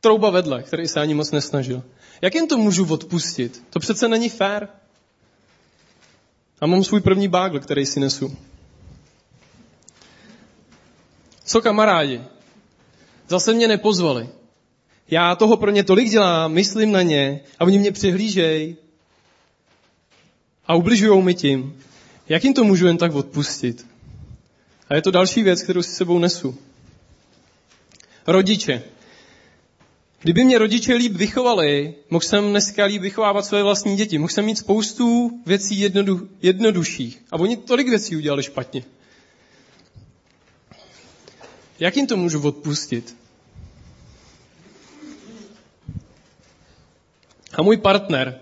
trouba 0.00 0.30
vedle, 0.30 0.62
který 0.62 0.88
se 0.88 1.00
ani 1.00 1.14
moc 1.14 1.30
nesnažil. 1.30 1.82
Jak 2.22 2.34
jim 2.34 2.48
to 2.48 2.58
můžu 2.58 2.92
odpustit? 2.92 3.64
To 3.70 3.78
přece 3.78 4.08
není 4.08 4.28
fér. 4.28 4.68
A 6.60 6.66
mám 6.66 6.84
svůj 6.84 7.00
první 7.00 7.28
bágl, 7.28 7.60
který 7.60 7.86
si 7.86 8.00
nesu. 8.00 8.36
Co 11.44 11.60
kamarádi? 11.60 12.22
Zase 13.28 13.52
mě 13.54 13.68
nepozvali. 13.68 14.28
Já 15.10 15.34
toho 15.36 15.56
pro 15.56 15.70
ně 15.70 15.84
tolik 15.84 16.10
dělám, 16.10 16.52
myslím 16.52 16.92
na 16.92 17.02
ně 17.02 17.40
a 17.58 17.64
oni 17.64 17.78
mě 17.78 17.92
přihlížejí 17.92 18.76
a 20.66 20.74
ubližují 20.74 21.22
mi 21.22 21.34
tím. 21.34 21.82
Jak 22.28 22.44
jim 22.44 22.54
to 22.54 22.64
můžu 22.64 22.86
jen 22.86 22.96
tak 22.98 23.14
odpustit? 23.14 23.86
A 24.88 24.94
je 24.94 25.02
to 25.02 25.10
další 25.10 25.42
věc, 25.42 25.62
kterou 25.62 25.82
si 25.82 25.90
sebou 25.90 26.18
nesu. 26.18 26.58
Rodiče. 28.26 28.82
Kdyby 30.20 30.44
mě 30.44 30.58
rodiče 30.58 30.94
líp 30.94 31.12
vychovali, 31.12 31.94
mohl 32.10 32.24
jsem 32.24 32.50
dneska 32.50 32.84
líp 32.84 33.02
vychovávat 33.02 33.46
své 33.46 33.62
vlastní 33.62 33.96
děti. 33.96 34.18
Mohl 34.18 34.32
jsem 34.32 34.44
mít 34.44 34.58
spoustu 34.58 35.30
věcí 35.46 35.80
jednodu, 35.80 36.28
jednodušších. 36.42 37.22
A 37.30 37.36
oni 37.36 37.56
tolik 37.56 37.88
věcí 37.88 38.16
udělali 38.16 38.42
špatně. 38.42 38.84
Jak 41.80 41.96
jim 41.96 42.06
to 42.06 42.16
můžu 42.16 42.42
odpustit? 42.42 43.16
A 47.52 47.62
můj 47.62 47.76
partner. 47.76 48.40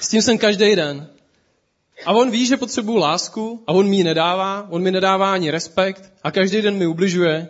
S 0.00 0.08
tím 0.08 0.22
jsem 0.22 0.38
každý 0.38 0.76
den. 0.76 1.08
A 2.04 2.12
on 2.12 2.30
ví, 2.30 2.46
že 2.46 2.56
potřebuju 2.56 2.98
lásku 2.98 3.64
a 3.66 3.72
on 3.72 3.88
mi 3.88 3.96
ji 3.96 4.04
nedává, 4.04 4.66
on 4.70 4.82
mi 4.82 4.90
nedává 4.90 5.32
ani 5.32 5.50
respekt 5.50 6.12
a 6.22 6.30
každý 6.30 6.62
den 6.62 6.76
mi 6.76 6.86
ubližuje. 6.86 7.48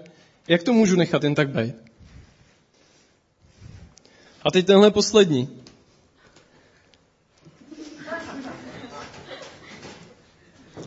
Jak 0.48 0.62
to 0.62 0.72
můžu 0.72 0.96
nechat 0.96 1.24
jen 1.24 1.34
tak 1.34 1.48
být? 1.48 1.74
A 4.42 4.50
teď 4.50 4.66
tenhle 4.66 4.90
poslední. 4.90 5.62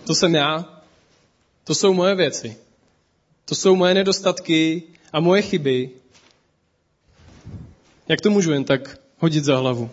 To 0.06 0.16
jsem 0.16 0.36
já. 0.36 0.82
To 1.64 1.76
jsou 1.76 1.94
moje 1.94 2.16
věci. 2.16 2.58
To 3.46 3.56
jsou 3.56 3.76
moje 3.76 3.94
nedostatky 3.94 4.84
a 5.14 5.20
moje 5.20 5.42
chyby. 5.42 5.90
Jak 8.08 8.22
to 8.22 8.30
můžu 8.30 8.52
jen 8.52 8.64
tak 8.64 9.00
hodit 9.18 9.44
za 9.44 9.58
hlavu? 9.58 9.90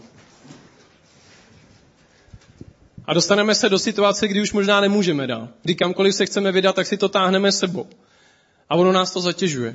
A 3.08 3.14
dostaneme 3.14 3.54
se 3.54 3.68
do 3.68 3.78
situace, 3.78 4.28
kdy 4.28 4.40
už 4.40 4.52
možná 4.52 4.80
nemůžeme 4.80 5.26
dál. 5.26 5.48
Kdy 5.62 5.74
kamkoliv 5.74 6.14
se 6.14 6.26
chceme 6.26 6.52
vydat, 6.52 6.76
tak 6.76 6.86
si 6.86 6.96
to 6.96 7.08
táhneme 7.08 7.52
sebou. 7.52 7.86
A 8.68 8.74
ono 8.74 8.92
nás 8.92 9.12
to 9.12 9.20
zatěžuje. 9.20 9.74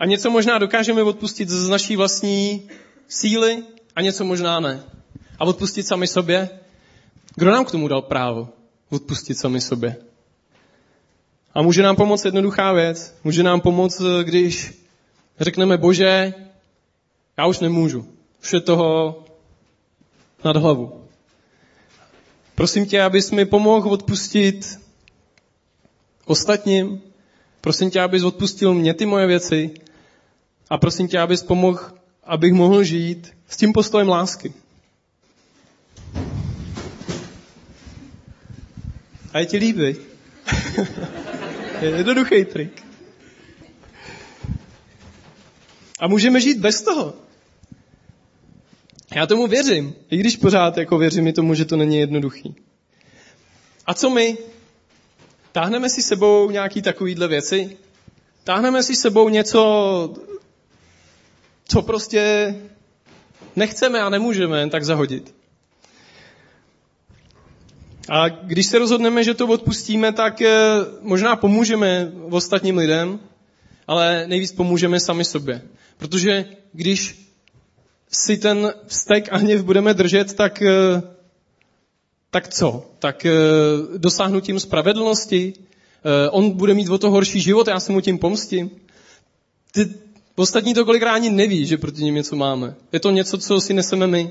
A 0.00 0.06
něco 0.06 0.30
možná 0.30 0.58
dokážeme 0.58 1.02
odpustit 1.02 1.48
z 1.48 1.68
naší 1.68 1.96
vlastní 1.96 2.68
síly 3.08 3.62
a 3.96 4.00
něco 4.00 4.24
možná 4.24 4.60
ne. 4.60 4.82
A 5.38 5.44
odpustit 5.44 5.86
sami 5.86 6.06
sobě? 6.06 6.48
Kdo 7.34 7.50
nám 7.50 7.64
k 7.64 7.70
tomu 7.70 7.88
dal 7.88 8.02
právo? 8.02 8.48
Odpustit 8.90 9.38
sami 9.38 9.60
sobě. 9.60 9.96
A 11.54 11.62
může 11.62 11.82
nám 11.82 11.96
pomoct 11.96 12.24
jednoduchá 12.24 12.72
věc. 12.72 13.14
Může 13.24 13.42
nám 13.42 13.60
pomoct, 13.60 14.02
když 14.22 14.72
řekneme, 15.40 15.78
bože, 15.78 16.34
já 17.38 17.46
už 17.46 17.60
nemůžu. 17.60 18.08
Je 18.52 18.60
toho 18.60 19.24
nad 20.44 20.56
hlavu. 20.56 20.99
Prosím 22.60 22.86
tě, 22.86 23.02
abys 23.02 23.30
mi 23.30 23.44
pomohl 23.44 23.90
odpustit 23.90 24.80
ostatním. 26.24 27.00
Prosím 27.60 27.90
tě, 27.90 28.00
abys 28.00 28.22
odpustil 28.22 28.74
mě 28.74 28.94
ty 28.94 29.06
moje 29.06 29.26
věci. 29.26 29.70
A 30.70 30.78
prosím 30.78 31.08
tě, 31.08 31.18
abys 31.18 31.42
pomohl, 31.42 31.80
abych 32.24 32.52
mohl 32.52 32.84
žít 32.84 33.32
s 33.48 33.56
tím 33.56 33.72
postojem 33.72 34.08
lásky. 34.08 34.52
A 39.32 39.38
je 39.38 39.46
ti 39.46 39.56
líbí? 39.56 39.82
je 41.80 41.88
jednoduchý 41.88 42.44
trik. 42.44 42.82
A 46.00 46.08
můžeme 46.08 46.40
žít 46.40 46.58
bez 46.58 46.82
toho. 46.82 47.14
Já 49.20 49.26
tomu 49.26 49.46
věřím, 49.46 49.94
i 50.10 50.16
když 50.16 50.36
pořád 50.36 50.76
jako 50.76 50.98
věřím 50.98 51.26
i 51.26 51.32
tomu, 51.32 51.54
že 51.54 51.64
to 51.64 51.76
není 51.76 51.96
jednoduchý. 51.96 52.54
A 53.86 53.94
co 53.94 54.10
my? 54.10 54.38
Táhneme 55.52 55.90
si 55.90 56.02
sebou 56.02 56.50
nějaký 56.50 56.82
takovýhle 56.82 57.28
věci? 57.28 57.76
Táhneme 58.44 58.82
si 58.82 58.96
sebou 58.96 59.28
něco, 59.28 60.14
co 61.64 61.82
prostě 61.82 62.54
nechceme 63.56 64.00
a 64.00 64.08
nemůžeme 64.08 64.60
jen 64.60 64.70
tak 64.70 64.84
zahodit. 64.84 65.34
A 68.08 68.28
když 68.28 68.66
se 68.66 68.78
rozhodneme, 68.78 69.24
že 69.24 69.34
to 69.34 69.46
odpustíme, 69.46 70.12
tak 70.12 70.40
eh, 70.40 70.50
možná 71.00 71.36
pomůžeme 71.36 72.12
ostatním 72.30 72.76
lidem, 72.76 73.20
ale 73.86 74.26
nejvíc 74.26 74.52
pomůžeme 74.52 75.00
sami 75.00 75.24
sobě. 75.24 75.62
Protože 75.98 76.44
když 76.72 77.29
si 78.10 78.36
ten 78.36 78.72
vztek 78.86 79.28
a 79.32 79.36
hněv 79.36 79.62
budeme 79.62 79.94
držet, 79.94 80.34
tak, 80.34 80.62
eh, 80.62 81.02
tak 82.30 82.48
co? 82.48 82.90
Tak 82.98 83.26
eh, 83.26 83.32
dosáhnu 83.96 84.40
tím 84.40 84.60
spravedlnosti? 84.60 85.52
Eh, 85.56 86.30
on 86.30 86.50
bude 86.50 86.74
mít 86.74 86.88
o 86.88 86.98
to 86.98 87.10
horší 87.10 87.40
život, 87.40 87.68
já 87.68 87.80
se 87.80 87.92
mu 87.92 88.00
tím 88.00 88.18
pomstím? 88.18 88.70
Ty 89.72 89.88
ostatní 90.36 90.74
to 90.74 90.84
kolikrát 90.84 91.12
ani 91.12 91.30
neví, 91.30 91.66
že 91.66 91.78
proti 91.78 92.04
ním 92.04 92.14
něco 92.14 92.36
máme. 92.36 92.74
Je 92.92 93.00
to 93.00 93.10
něco, 93.10 93.38
co 93.38 93.60
si 93.60 93.74
neseme 93.74 94.06
my. 94.06 94.30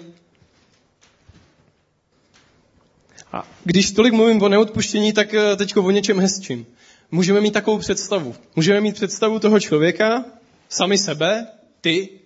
A 3.33 3.47
když 3.63 3.91
tolik 3.91 4.13
mluvím 4.13 4.41
o 4.41 4.49
neodpuštění, 4.49 5.13
tak 5.13 5.35
teď 5.57 5.77
o 5.77 5.91
něčem 5.91 6.19
hezčím. 6.19 6.65
Můžeme 7.11 7.41
mít 7.41 7.51
takovou 7.51 7.77
představu. 7.77 8.35
Můžeme 8.55 8.81
mít 8.81 8.95
představu 8.95 9.39
toho 9.39 9.59
člověka, 9.59 10.25
sami 10.69 10.97
sebe, 10.97 11.47
ty, 11.81 12.18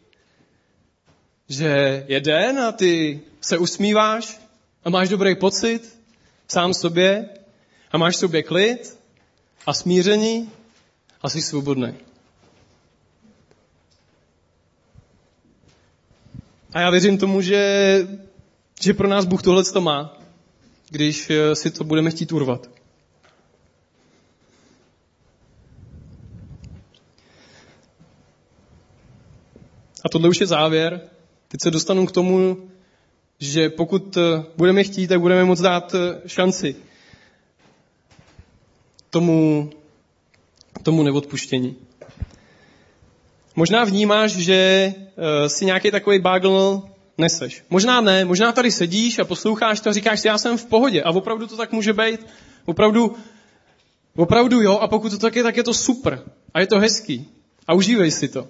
že 1.50 2.06
je 2.08 2.22
den 2.22 2.60
a 2.60 2.72
ty 2.72 3.22
se 3.42 3.58
usmíváš 3.58 4.40
a 4.84 4.90
máš 4.90 5.10
dobrý 5.10 5.36
pocit 5.36 6.00
sám 6.48 6.74
sobě 6.74 7.30
a 7.92 7.98
máš 7.98 8.16
sobě 8.16 8.44
klid 8.44 9.00
a 9.66 9.74
smíření 9.74 10.52
a 11.22 11.30
jsi 11.30 11.42
svobodný. 11.42 11.94
A 16.74 16.80
já 16.80 16.90
věřím 16.90 17.18
tomu, 17.18 17.42
že, 17.42 18.08
že 18.82 18.94
pro 18.94 19.08
nás 19.08 19.26
Bůh 19.26 19.42
tohle 19.42 19.64
to 19.64 19.82
má, 19.82 20.18
když 20.90 21.30
eh, 21.30 21.56
si 21.56 21.72
to 21.72 21.84
budeme 21.84 22.12
chtít 22.12 22.32
urvat. 22.32 22.70
A 30.06 30.10
tohle 30.10 30.30
už 30.30 30.40
je 30.40 30.48
závěr. 30.48 31.13
Teď 31.54 31.62
se 31.62 31.72
dostanu 31.72 32.06
k 32.06 32.12
tomu, 32.12 32.58
že 33.40 33.70
pokud 33.70 34.18
eh, 34.18 34.44
budeme 34.58 34.84
chtít, 34.84 35.08
tak 35.08 35.22
budeme 35.22 35.46
moct 35.46 35.62
dát 35.62 35.96
eh, 35.96 36.22
šanci 36.26 36.76
tomu, 39.10 39.70
tomu 40.84 41.04
neodpuštění. 41.04 41.76
Možná 43.56 43.84
vnímáš, 43.84 44.32
že 44.32 44.94
uh, 44.98 45.48
si 45.48 45.66
nějaký 45.66 45.92
takový 45.92 46.20
bagl 46.20 46.84
neseš. 47.18 47.64
Možná 47.70 48.02
ne, 48.02 48.26
možná 48.26 48.52
tady 48.52 48.72
sedíš 48.72 49.20
a 49.20 49.26
posloucháš 49.26 49.80
to 49.80 49.90
a 49.90 49.94
říkáš 49.94 50.20
si, 50.20 50.28
já 50.28 50.38
jsem 50.38 50.58
v 50.58 50.66
pohodě. 50.66 51.04
A 51.04 51.12
opravdu 51.12 51.48
to 51.48 51.58
tak 51.58 51.72
může 51.72 51.94
být. 51.94 52.26
Opravdu, 52.66 53.16
opravdu 54.16 54.62
jo, 54.62 54.78
a 54.78 54.88
pokud 54.88 55.10
to 55.10 55.18
tak 55.18 55.36
je, 55.36 55.44
tak 55.44 55.58
je 55.58 55.64
to 55.64 55.74
super. 55.74 56.24
A 56.54 56.60
je 56.60 56.68
to 56.68 56.80
hezký. 56.80 57.30
A 57.68 57.74
užívej 57.74 58.12
si 58.12 58.28
to. 58.28 58.48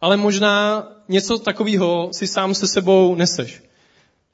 Ale 0.00 0.16
možná 0.16 0.84
něco 1.08 1.38
takového 1.38 2.08
si 2.12 2.26
sám 2.26 2.54
se 2.54 2.66
sebou 2.66 3.14
neseš. 3.14 3.62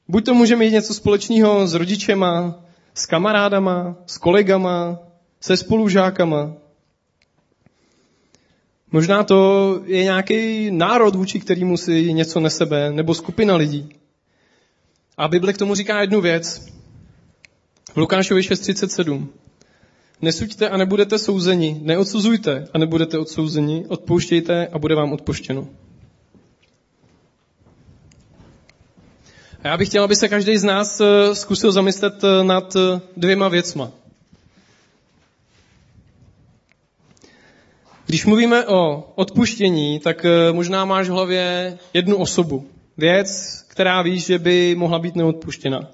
Buď 0.07 0.25
to 0.25 0.33
může 0.33 0.55
mít 0.55 0.71
něco 0.71 0.93
společného 0.93 1.67
s 1.67 1.73
rodičema, 1.73 2.63
s 2.93 3.05
kamarádama, 3.05 3.95
s 4.05 4.17
kolegama, 4.17 4.99
se 5.41 5.57
spolužákama. 5.57 6.53
Možná 8.91 9.23
to 9.23 9.81
je 9.85 10.03
nějaký 10.03 10.71
národ, 10.71 11.15
vůči 11.15 11.39
kterýmu 11.39 11.77
si 11.77 12.13
něco 12.13 12.39
nesebe, 12.39 12.91
nebo 12.91 13.13
skupina 13.13 13.55
lidí. 13.55 13.89
A 15.17 15.27
Bible 15.27 15.53
k 15.53 15.57
tomu 15.57 15.75
říká 15.75 16.01
jednu 16.01 16.21
věc. 16.21 16.67
V 17.93 17.97
Lukášovi 17.97 18.41
6.37. 18.41 19.27
Nesuďte 20.21 20.69
a 20.69 20.77
nebudete 20.77 21.19
souzeni, 21.19 21.79
neodsuzujte 21.83 22.67
a 22.73 22.77
nebudete 22.77 23.17
odsouzeni, 23.17 23.85
odpouštějte 23.87 24.67
a 24.67 24.79
bude 24.79 24.95
vám 24.95 25.13
odpuštěno. 25.13 25.67
A 29.63 29.67
já 29.67 29.77
bych 29.77 29.87
chtěl, 29.87 30.03
aby 30.03 30.15
se 30.15 30.29
každý 30.29 30.57
z 30.57 30.63
nás 30.63 31.01
eh, 31.01 31.35
zkusil 31.35 31.71
zamyslet 31.71 32.23
eh, 32.23 32.43
nad 32.43 32.75
eh, 32.75 33.01
dvěma 33.17 33.47
věcma. 33.47 33.91
Když 38.05 38.25
mluvíme 38.25 38.67
o 38.67 39.11
odpuštění, 39.15 39.99
tak 39.99 40.25
možná 40.51 40.85
máš 40.85 41.09
v 41.09 41.11
hlavě 41.11 41.77
jednu 41.93 42.17
osobu. 42.17 42.67
Věc, 42.97 43.61
která 43.67 44.01
víš, 44.01 44.25
že 44.25 44.39
by 44.39 44.75
mohla 44.75 44.99
být 44.99 45.15
neodpuštěna. 45.15 45.91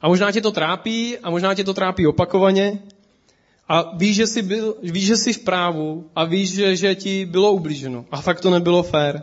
A 0.00 0.08
možná 0.08 0.32
tě 0.32 0.40
to 0.40 0.52
trápí, 0.52 1.18
a 1.18 1.30
možná 1.30 1.54
tě 1.54 1.64
to 1.64 1.74
trápí 1.74 2.06
opakovaně. 2.06 2.78
A 3.68 3.96
víš, 3.96 4.16
že 4.16 4.26
jsi, 4.26 4.42
byl, 4.42 4.76
víš, 4.82 5.06
že 5.06 5.16
jsi 5.16 5.32
v 5.32 5.38
právu 5.38 6.10
a 6.16 6.24
víš, 6.24 6.54
že, 6.54 6.76
že 6.76 6.94
ti 6.94 7.26
bylo 7.26 7.52
ublíženo. 7.52 8.04
A 8.10 8.20
fakt 8.20 8.40
to 8.40 8.50
nebylo 8.50 8.82
fér. 8.82 9.22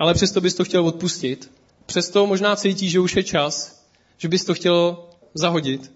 Ale 0.00 0.14
přesto 0.14 0.40
bys 0.40 0.54
to 0.54 0.64
chtěl 0.64 0.86
odpustit. 0.86 1.50
Přesto 1.86 2.26
možná 2.26 2.56
cítíš, 2.56 2.90
že 2.90 3.00
už 3.00 3.16
je 3.16 3.22
čas, 3.22 3.84
že 4.18 4.28
bys 4.28 4.44
to 4.44 4.54
chtěl 4.54 5.08
zahodit. 5.34 5.92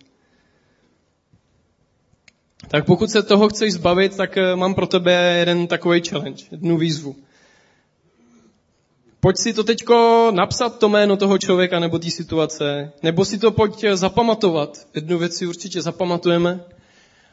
Tak 2.68 2.87
pokud 2.87 3.11
se 3.11 3.22
toho 3.22 3.48
chceš 3.48 3.72
zbavit, 3.72 4.16
tak 4.16 4.37
eh, 4.37 4.57
mám 4.57 4.74
pro 4.74 4.87
tebe 4.87 5.37
jeden 5.38 5.66
takový 5.66 6.03
challenge, 6.09 6.44
jednu 6.51 6.79
výzvu. 6.79 7.16
Pojď 9.20 9.37
si 9.38 9.53
to 9.53 9.64
teďko 9.64 10.31
napsat, 10.35 10.79
to 10.79 10.88
jméno 10.88 11.16
toho 11.16 11.38
člověka 11.38 11.79
nebo 11.79 11.98
té 11.98 12.11
situace, 12.11 12.92
nebo 13.03 13.24
si 13.24 13.38
to 13.38 13.51
pojď 13.51 13.85
zapamatovat. 13.94 14.87
Jednu 14.94 15.18
věc 15.18 15.37
si 15.37 15.46
určitě 15.46 15.83
zapamatujeme. 15.83 16.61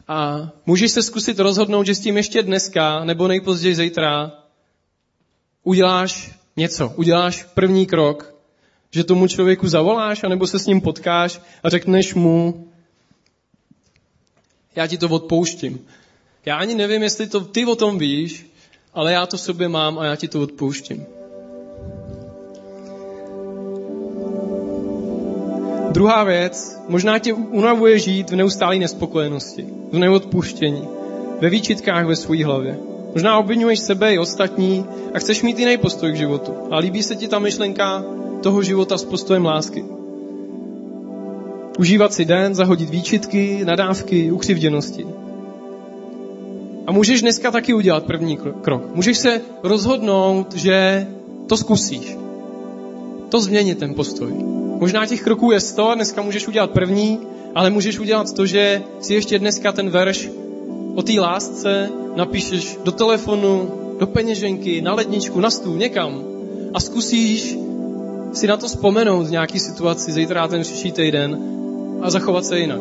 A 0.08 0.50
můžeš 0.66 0.92
se 0.92 1.04
zkusit 1.04 1.40
rozhodnout, 1.40 1.86
že 1.86 1.96
s 1.96 2.00
tím 2.00 2.18
ještě 2.18 2.44
dneska, 2.44 3.04
nebo 3.04 3.28
nejpozději 3.28 3.76
zítra, 3.76 4.32
uděláš 5.64 6.32
něco, 6.58 6.94
uděláš 6.96 7.44
první 7.44 7.86
krok 7.86 8.35
že 8.92 9.04
tomu 9.04 9.28
člověku 9.28 9.68
zavoláš, 9.68 10.24
anebo 10.24 10.48
se 10.48 10.60
s 10.60 10.66
ním 10.66 10.82
potkáš 10.82 11.42
a 11.64 11.70
řekneš 11.70 12.14
mu, 12.14 12.68
já 14.76 14.88
ti 14.88 14.98
to 14.98 15.08
odpouštím. 15.10 15.80
Já 16.46 16.58
ani 16.58 16.76
nevím, 16.76 17.04
jestli 17.04 17.28
to 17.28 17.42
ty 17.42 17.66
o 17.66 17.76
tom 17.76 18.00
víš, 18.00 18.46
ale 18.94 19.14
já 19.14 19.26
to 19.26 19.38
sobě 19.38 19.68
mám 19.68 20.00
a 20.00 20.06
já 20.06 20.16
ti 20.16 20.28
to 20.28 20.42
odpouštím. 20.42 21.06
Druhá 25.92 26.24
věc, 26.24 26.82
možná 26.88 27.20
tě 27.20 27.34
unavuje 27.34 28.00
žít 28.00 28.32
v 28.32 28.36
neustálé 28.36 28.76
nespokojenosti, 28.76 29.66
v 29.92 29.98
neodpuštění, 29.98 30.88
ve 31.42 31.50
výčitkách 31.50 32.06
ve 32.06 32.16
své 32.16 32.46
hlavě. 32.46 32.78
Možná 33.14 33.38
obvinuješ 33.38 33.80
sebe 33.80 34.14
i 34.14 34.20
ostatní 34.20 34.86
a 35.14 35.20
chceš 35.20 35.42
mít 35.42 35.60
jiný 35.60 35.78
postoj 35.78 36.12
k 36.12 36.16
životu. 36.16 36.54
A 36.72 36.78
líbí 36.78 37.04
se 37.04 37.16
ti 37.16 37.28
ta 37.28 37.40
myšlenka, 37.40 38.04
toho 38.46 38.62
života 38.62 38.94
s 38.94 39.06
postojem 39.06 39.46
lásky. 39.46 39.82
Užívat 41.80 42.14
si 42.14 42.26
den, 42.26 42.56
zahodit 42.56 42.90
výčitky, 42.90 43.66
nadávky, 43.66 44.32
ukřivděnosti. 44.32 45.06
A 46.88 46.92
můžeš 46.92 47.22
dneska 47.22 47.52
taky 47.52 47.74
udělat 47.74 48.06
první 48.06 48.38
krok. 48.38 48.96
Můžeš 48.96 49.18
se 49.18 49.42
rozhodnout, 49.64 50.54
že 50.56 51.08
to 51.48 51.58
zkusíš. 51.58 52.18
To 53.30 53.42
změnit 53.42 53.80
ten 53.80 53.94
postoj. 53.94 54.30
Možná 54.78 55.06
těch 55.06 55.24
kroků 55.24 55.52
je 55.52 55.60
sto 55.60 55.90
a 55.90 55.96
dneska 55.96 56.22
můžeš 56.22 56.48
udělat 56.48 56.72
první, 56.72 57.20
ale 57.56 57.70
můžeš 57.70 58.00
udělat 58.00 58.34
to, 58.34 58.46
že 58.46 58.84
si 59.02 59.14
ještě 59.14 59.40
dneska 59.40 59.72
ten 59.72 59.90
verš 59.90 60.30
o 60.96 61.02
té 61.02 61.20
lásce 61.20 61.90
napíšeš 62.16 62.78
do 62.84 62.92
telefonu, 62.92 63.72
do 64.00 64.08
peněženky, 64.08 64.82
na 64.82 64.94
ledničku, 64.94 65.40
na 65.40 65.50
stůl, 65.50 65.78
někam 65.78 66.24
a 66.74 66.80
zkusíš 66.80 67.65
si 68.34 68.48
na 68.48 68.58
to 68.58 68.68
vzpomenout 68.68 69.28
v 69.28 69.32
nějaký 69.32 69.60
situaci, 69.60 70.12
zítra 70.12 70.48
ten 70.48 70.62
příští 70.62 70.92
týden 70.92 71.40
a 72.02 72.10
zachovat 72.10 72.46
se 72.46 72.60
jinak. 72.60 72.80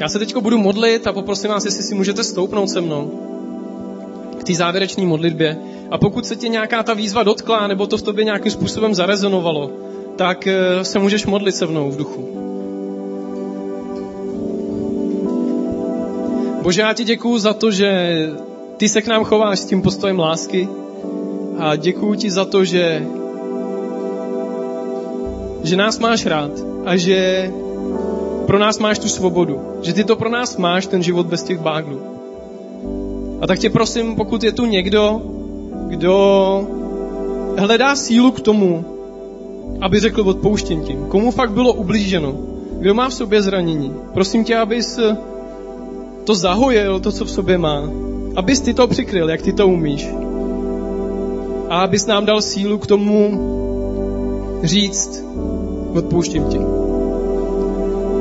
Já 0.00 0.08
se 0.08 0.18
teď 0.18 0.36
budu 0.36 0.58
modlit 0.58 1.06
a 1.06 1.12
poprosím 1.12 1.50
vás, 1.50 1.64
jestli 1.64 1.82
si 1.82 1.94
můžete 1.94 2.24
stoupnout 2.24 2.70
se 2.70 2.80
mnou 2.80 3.10
k 4.38 4.44
té 4.44 4.54
závěrečné 4.54 5.06
modlitbě. 5.06 5.58
A 5.90 5.98
pokud 5.98 6.26
se 6.26 6.36
tě 6.36 6.48
nějaká 6.48 6.82
ta 6.82 6.94
výzva 6.94 7.22
dotkla, 7.22 7.66
nebo 7.66 7.86
to 7.86 7.98
v 7.98 8.02
tobě 8.02 8.24
nějakým 8.24 8.52
způsobem 8.52 8.94
zarezonovalo, 8.94 9.70
tak 10.16 10.46
eh, 10.46 10.84
se 10.84 10.98
můžeš 10.98 11.26
modlit 11.26 11.54
se 11.54 11.66
mnou 11.66 11.90
v 11.90 11.96
duchu. 11.96 12.28
Bože, 16.62 16.80
já 16.80 16.92
ti 16.92 17.04
děkuju 17.04 17.38
za 17.38 17.52
to, 17.54 17.70
že 17.70 17.88
ty 18.78 18.88
se 18.88 19.02
k 19.02 19.06
nám 19.06 19.24
chováš 19.24 19.58
s 19.58 19.64
tím 19.64 19.82
postojem 19.82 20.18
lásky 20.18 20.68
a 21.58 21.76
děkuji 21.76 22.14
ti 22.14 22.30
za 22.30 22.44
to, 22.44 22.64
že, 22.64 23.06
že 25.62 25.76
nás 25.76 25.98
máš 25.98 26.26
rád 26.26 26.50
a 26.86 26.96
že 26.96 27.50
pro 28.46 28.58
nás 28.58 28.78
máš 28.78 28.98
tu 28.98 29.08
svobodu. 29.08 29.60
Že 29.82 29.92
ty 29.92 30.04
to 30.04 30.16
pro 30.16 30.30
nás 30.30 30.56
máš, 30.56 30.86
ten 30.86 31.02
život 31.02 31.26
bez 31.26 31.42
těch 31.42 31.60
báglů. 31.60 32.00
A 33.40 33.46
tak 33.46 33.58
tě 33.58 33.70
prosím, 33.70 34.16
pokud 34.16 34.42
je 34.42 34.52
tu 34.52 34.66
někdo, 34.66 35.22
kdo 35.88 36.14
hledá 37.58 37.96
sílu 37.96 38.30
k 38.30 38.40
tomu, 38.40 38.84
aby 39.80 40.00
řekl 40.00 40.20
odpouštěn 40.20 40.82
tím. 40.82 41.06
Komu 41.08 41.30
fakt 41.30 41.50
bylo 41.50 41.72
ublíženo. 41.72 42.34
Kdo 42.78 42.94
má 42.94 43.08
v 43.08 43.14
sobě 43.14 43.42
zranění. 43.42 43.94
Prosím 44.14 44.44
tě, 44.44 44.56
abys 44.56 45.00
to 46.24 46.34
zahojil, 46.34 47.00
to, 47.00 47.12
co 47.12 47.24
v 47.24 47.30
sobě 47.30 47.58
má 47.58 48.07
abys 48.38 48.60
ty 48.60 48.74
to 48.74 48.86
přikryl, 48.86 49.30
jak 49.30 49.42
ty 49.42 49.52
to 49.52 49.68
umíš. 49.68 50.08
A 51.68 51.80
abys 51.80 52.06
nám 52.06 52.26
dal 52.26 52.42
sílu 52.42 52.78
k 52.78 52.86
tomu 52.86 53.30
říct, 54.62 55.24
odpouštím 55.94 56.44
ti. 56.44 56.58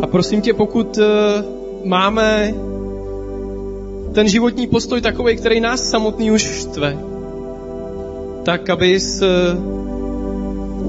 A 0.02 0.08
prosím 0.08 0.42
tě, 0.42 0.54
pokud 0.54 0.98
uh, 0.98 1.04
máme 1.86 2.54
ten 4.14 4.28
životní 4.28 4.68
postoj 4.68 5.02
takový, 5.02 5.36
který 5.36 5.60
nás 5.60 5.90
samotný 5.90 6.32
už 6.32 6.42
štve, 6.42 6.98
tak 8.44 8.70
abys 8.70 9.22
uh, 9.22 9.28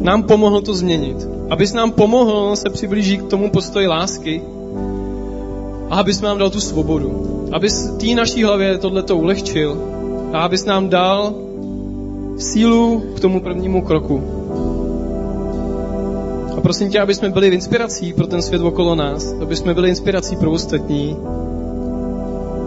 nám 0.02 0.22
pomohl 0.22 0.60
to 0.60 0.74
změnit. 0.74 1.28
Abys 1.50 1.72
nám 1.72 1.90
pomohl 1.90 2.56
se 2.56 2.70
přiblížit 2.70 3.22
k 3.22 3.30
tomu 3.30 3.50
postoji 3.50 3.86
lásky 3.86 4.42
a 5.90 5.96
abys 5.96 6.20
nám 6.20 6.38
dal 6.38 6.50
tu 6.50 6.60
svobodu 6.60 7.37
abys 7.52 7.96
tý 7.98 8.14
naší 8.14 8.44
hlavě 8.44 8.78
tohleto 8.78 9.16
ulehčil 9.16 9.78
a 10.32 10.40
abys 10.40 10.64
nám 10.64 10.88
dal 10.88 11.34
sílu 12.38 13.00
k 13.16 13.20
tomu 13.20 13.40
prvnímu 13.40 13.82
kroku. 13.82 14.22
A 16.56 16.60
prosím 16.60 16.90
tě, 16.90 17.00
aby 17.00 17.14
jsme 17.14 17.30
byli 17.30 17.48
inspirací 17.48 18.12
pro 18.12 18.26
ten 18.26 18.42
svět 18.42 18.62
okolo 18.62 18.94
nás, 18.94 19.34
aby 19.42 19.56
jsme 19.56 19.74
byli 19.74 19.88
inspirací 19.88 20.36
pro 20.36 20.50
ostatní 20.50 21.16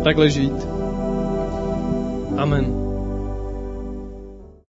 takhle 0.04 0.30
žít. 0.30 0.67
Amen. 2.38 2.81